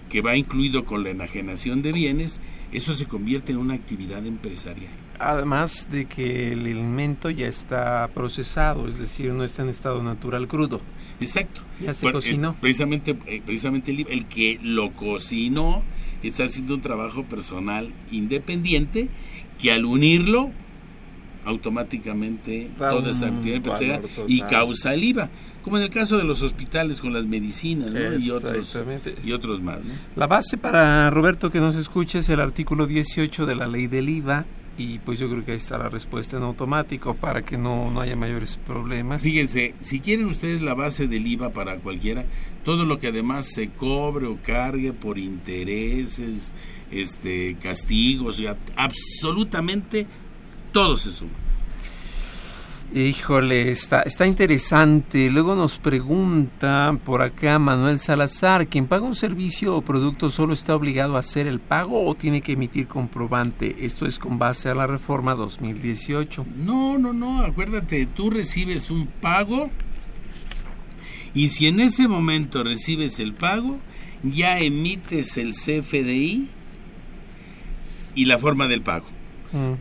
[0.10, 2.40] que va incluido con la enajenación de bienes,
[2.72, 4.92] eso se convierte en una actividad empresarial.
[5.20, 10.48] Además de que el alimento ya está procesado, es decir, no está en estado natural
[10.48, 10.82] crudo.
[11.20, 11.62] Exacto.
[11.82, 12.56] Ya se Bueno, cocinó.
[12.60, 15.84] precisamente, eh, precisamente el, el que lo cocinó
[16.24, 19.10] está haciendo un trabajo personal independiente
[19.60, 20.52] que al unirlo
[21.46, 25.30] automáticamente Da toda esa actividad empresarial y causa el IVA,
[25.64, 28.18] como en el caso de los hospitales con las medicinas ¿no?
[28.18, 28.78] y otros
[29.24, 29.80] y otros más.
[29.80, 29.94] ¿no?
[30.16, 34.10] La base para Roberto que nos escuche es el artículo 18 de la ley del
[34.10, 34.46] IVA
[34.78, 38.02] y pues yo creo que ahí está la respuesta en automático para que no, no
[38.02, 39.22] haya mayores problemas.
[39.22, 42.26] Fíjense, si quieren ustedes la base del IVA para cualquiera,
[42.66, 46.54] todo lo que además se cobre o cargue por intereses,
[46.92, 48.42] este, castigos,
[48.76, 50.08] absolutamente
[50.72, 51.43] todo se suma.
[52.96, 55.32] Híjole, está, está interesante.
[55.32, 60.76] Luego nos pregunta por acá Manuel Salazar, ¿quien paga un servicio o producto solo está
[60.76, 63.78] obligado a hacer el pago o tiene que emitir comprobante?
[63.84, 66.46] Esto es con base a la reforma 2018.
[66.56, 69.72] No, no, no, acuérdate, tú recibes un pago
[71.34, 73.80] y si en ese momento recibes el pago,
[74.22, 76.48] ya emites el CFDI
[78.14, 79.08] y la forma del pago.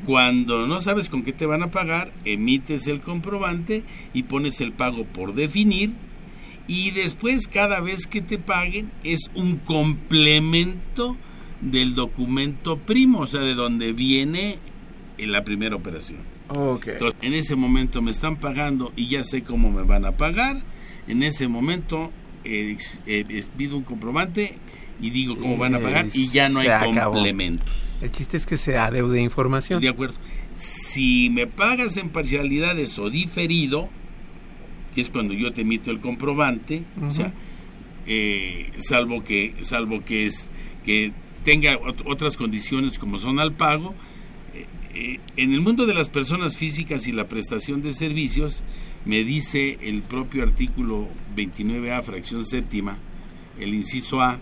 [0.06, 4.72] Cuando no sabes con qué te van a pagar, emites el comprobante y pones el
[4.72, 5.92] pago por definir
[6.66, 11.16] y después cada vez que te paguen es un complemento
[11.60, 14.58] del documento primo, o sea, de donde viene
[15.18, 16.20] en la primera operación.
[16.48, 16.94] Okay.
[16.94, 20.62] Entonces, en ese momento me están pagando y ya sé cómo me van a pagar.
[21.08, 22.10] En ese momento
[22.44, 24.56] eh, eh, pido un comprobante
[25.02, 27.68] y digo cómo van a pagar y ya no hay complementos.
[28.00, 29.82] El chiste es que se adeude información.
[29.82, 30.14] De acuerdo.
[30.54, 33.88] Si me pagas en parcialidades o diferido,
[34.94, 37.32] que es cuando yo te emito el comprobante, o sea,
[38.06, 40.48] eh, salvo que salvo que es
[40.84, 41.12] que
[41.44, 43.94] tenga otras condiciones como son al pago,
[44.54, 48.62] eh, eh, en el mundo de las personas físicas y la prestación de servicios,
[49.04, 52.98] me dice el propio artículo 29A, fracción séptima,
[53.58, 54.38] el inciso A,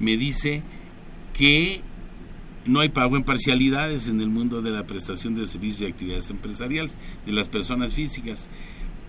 [0.00, 0.62] me dice
[1.32, 1.82] que
[2.66, 6.30] no hay pago en parcialidades en el mundo de la prestación de servicios y actividades
[6.30, 8.48] empresariales de las personas físicas.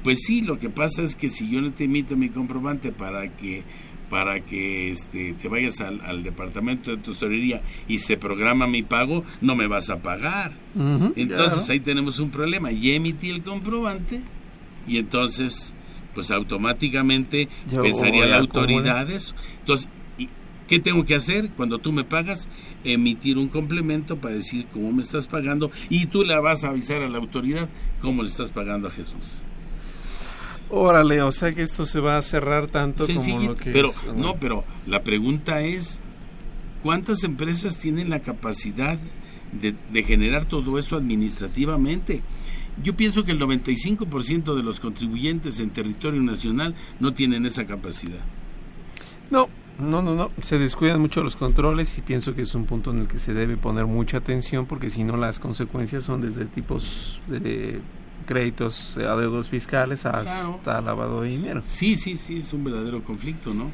[0.03, 3.35] Pues sí, lo que pasa es que si yo no te emito mi comprobante para
[3.35, 3.63] que
[4.09, 9.55] para que este, te vayas al, departamento de tesorería y se programa mi pago, no
[9.55, 10.51] me vas a pagar.
[11.15, 12.71] entonces ahí tenemos un problema.
[12.71, 14.19] Ya emití el comprobante
[14.85, 15.73] y entonces
[16.13, 19.33] pues automáticamente pensaría la autoridad eso.
[19.59, 19.87] Entonces,
[20.71, 22.47] ¿qué tengo que hacer cuando tú me pagas?
[22.85, 27.01] Emitir un complemento para decir cómo me estás pagando y tú le vas a avisar
[27.01, 27.67] a la autoridad
[28.01, 29.43] cómo le estás pagando a Jesús.
[30.69, 34.37] Órale, o sea que esto se va a cerrar tanto como lo que pero no,
[34.37, 35.99] pero la pregunta es
[36.81, 38.97] ¿cuántas empresas tienen la capacidad
[39.51, 42.21] de, de generar todo eso administrativamente?
[42.81, 48.23] Yo pienso que el 95% de los contribuyentes en territorio nacional no tienen esa capacidad.
[49.29, 49.49] No,
[49.81, 50.29] no, no, no.
[50.41, 53.33] Se descuidan mucho los controles y pienso que es un punto en el que se
[53.33, 57.81] debe poner mucha atención porque si no las consecuencias son desde tipos de
[58.25, 61.61] créditos a deudos fiscales hasta lavado de dinero.
[61.63, 63.71] Sí, sí, sí, es un verdadero conflicto, ¿no?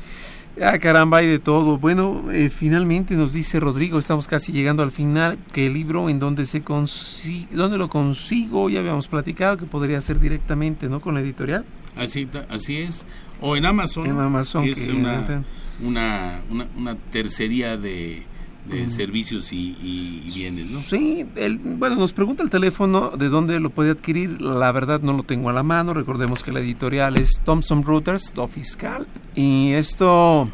[0.59, 1.77] Ah, caramba, hay de todo.
[1.77, 6.17] Bueno, eh, finalmente nos dice Rodrigo, estamos casi llegando al final, que el libro en
[6.17, 10.99] donde se consigue, dónde lo consigo, ya habíamos platicado que podría ser directamente, ¿no?
[10.99, 11.63] Con la editorial.
[11.95, 13.05] Así, así es.
[13.39, 14.07] O en Amazon.
[14.07, 14.63] En Amazon.
[14.63, 15.43] Que es una,
[15.84, 18.23] una, una, una tercería de,
[18.67, 20.82] de servicios y, bienes, ¿no?
[20.82, 21.25] Sí,
[21.63, 24.41] bueno, nos pregunta el teléfono de dónde lo puede adquirir.
[24.41, 25.93] La verdad no lo tengo a la mano.
[25.93, 29.07] Recordemos que la editorial es Thompson Reuters, do fiscal.
[29.36, 30.49] Y esto,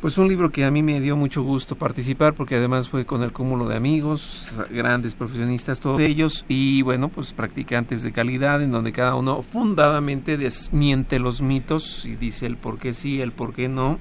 [0.00, 3.22] pues un libro que a mí me dio mucho gusto participar porque además fue con
[3.22, 8.70] el cúmulo de amigos, grandes profesionistas, todos ellos, y bueno, pues practicantes de calidad en
[8.70, 13.54] donde cada uno fundadamente desmiente los mitos y dice el por qué sí, el por
[13.54, 13.98] qué no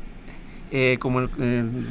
[0.76, 1.30] eh, como el,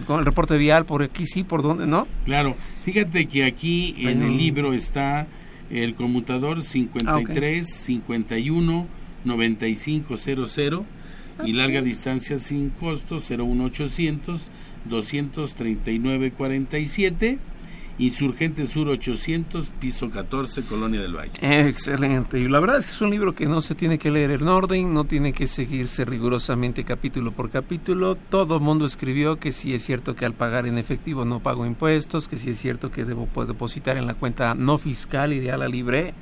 [0.07, 2.09] con el reporte vial, por aquí sí, por dónde, ¿no?
[2.25, 5.29] Claro, fíjate que aquí en el libro está
[5.71, 8.87] el conmutador 53 51
[9.25, 10.83] 9500
[11.45, 14.51] y larga distancia sin costo 01800
[14.87, 17.39] 239 47
[17.99, 21.33] Insurgente Sur 800, piso 14, Colonia del Valle.
[21.41, 22.39] Excelente.
[22.39, 24.49] Y la verdad es que es un libro que no se tiene que leer en
[24.49, 28.17] orden, no tiene que seguirse rigurosamente capítulo por capítulo.
[28.17, 31.67] Todo el mundo escribió que sí es cierto que al pagar en efectivo no pago
[31.67, 35.57] impuestos, que sí es cierto que debo depositar en la cuenta no fiscal y ya
[35.57, 36.15] la libré,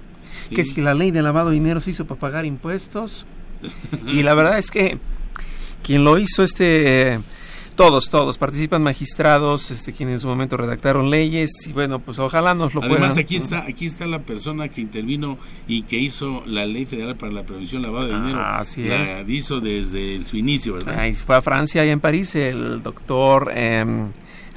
[0.55, 3.27] que si la ley de lavado de dinero se hizo para pagar impuestos.
[4.07, 4.99] y la verdad es que
[5.83, 7.21] quien lo hizo este
[7.75, 8.39] todos, todos.
[8.39, 12.83] Participan magistrados, este, quienes en su momento redactaron leyes y bueno, pues ojalá nos lo
[12.83, 17.17] Además, aquí está, aquí está la persona que intervino y que hizo la ley federal
[17.17, 18.39] para la prevención lavado de dinero.
[18.39, 20.99] Ah, así la hizo desde su inicio, ¿verdad?
[20.99, 24.09] Ahí fue a Francia y en París el doctor em,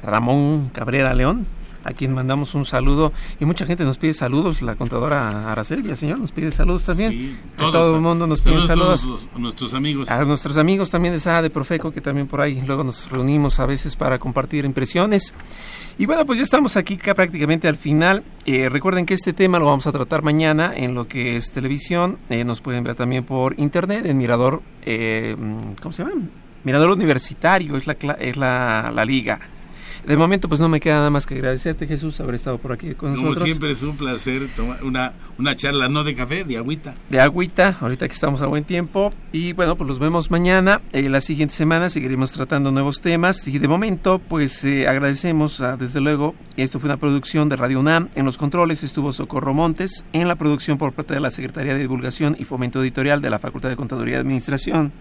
[0.02, 1.46] Ramón Cabrera León
[1.84, 3.12] a quien mandamos un saludo.
[3.40, 4.62] Y mucha gente nos pide saludos.
[4.62, 7.38] La contadora Araceli, señor, nos pide saludos también.
[7.56, 9.28] todo el mundo nos pide saludos.
[9.34, 10.10] a nuestros amigos.
[10.10, 13.60] A nuestros amigos también de SAA de Profeco, que también por ahí luego nos reunimos
[13.60, 15.34] a veces para compartir impresiones.
[15.96, 18.24] Y bueno, pues ya estamos aquí prácticamente al final.
[18.46, 22.18] Eh, recuerden que este tema lo vamos a tratar mañana en lo que es televisión.
[22.30, 25.36] Eh, nos pueden ver también por internet en Mirador, eh,
[25.80, 26.22] ¿cómo se llama?
[26.64, 29.38] Mirador Universitario, es la, es la, la liga.
[30.06, 32.94] De momento, pues no me queda nada más que agradecerte, Jesús, haber estado por aquí
[32.94, 33.38] con nosotros.
[33.38, 36.94] Como siempre, es un placer tomar una, una charla, no de café, de agüita.
[37.08, 39.12] De agüita, ahorita que estamos a buen tiempo.
[39.32, 40.82] Y bueno, pues los vemos mañana.
[40.92, 43.48] En la siguiente semana seguiremos tratando nuevos temas.
[43.48, 48.10] Y de momento, pues eh, agradecemos, desde luego, esto fue una producción de Radio UNAM.
[48.14, 50.04] En los controles estuvo Socorro Montes.
[50.12, 53.38] En la producción por parte de la Secretaría de Divulgación y Fomento Editorial de la
[53.38, 54.92] Facultad de Contaduría y Administración.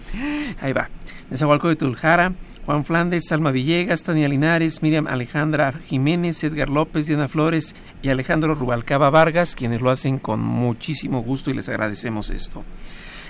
[0.61, 0.89] Ahí va.
[1.29, 2.33] De Tuljara.
[2.65, 8.55] Juan Flandes, Salma Villegas, Tania Linares, Miriam Alejandra Jiménez, Edgar López, Diana Flores y Alejandro
[8.55, 12.63] Rubalcaba Vargas, quienes lo hacen con muchísimo gusto y les agradecemos esto.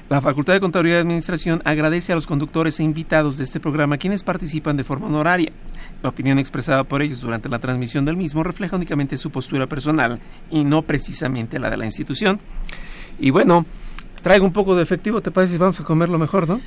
[0.10, 3.98] La Facultad de Contaduría y Administración agradece a los conductores e invitados de este programa
[3.98, 5.52] quienes participan de forma honoraria.
[6.04, 10.20] La opinión expresada por ellos durante la transmisión del mismo refleja únicamente su postura personal
[10.52, 12.40] y no precisamente la de la institución.
[13.18, 13.66] Y bueno,
[14.24, 16.60] traigo un poco de efectivo, ¿te parece si vamos a comerlo mejor, no?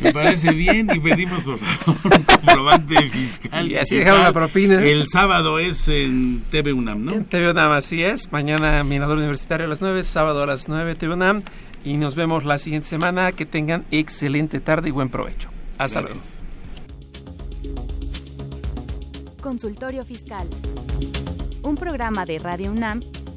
[0.00, 3.70] Me parece bien y pedimos por favor un comprobante fiscal.
[3.70, 4.82] Y así dejamos la propina.
[4.82, 7.12] El sábado es en TV UNAM, ¿no?
[7.12, 8.32] En TV UNAM, así es.
[8.32, 11.42] Mañana Mirador Universitario a las 9, sábado a las 9 TV UNAM.
[11.84, 13.32] Y nos vemos la siguiente semana.
[13.32, 15.50] Que tengan excelente tarde y buen provecho.
[15.78, 16.40] Hasta Gracias.
[17.64, 17.80] luego.
[19.42, 20.48] Consultorio Fiscal.
[21.62, 23.00] Un programa de Radio UNAM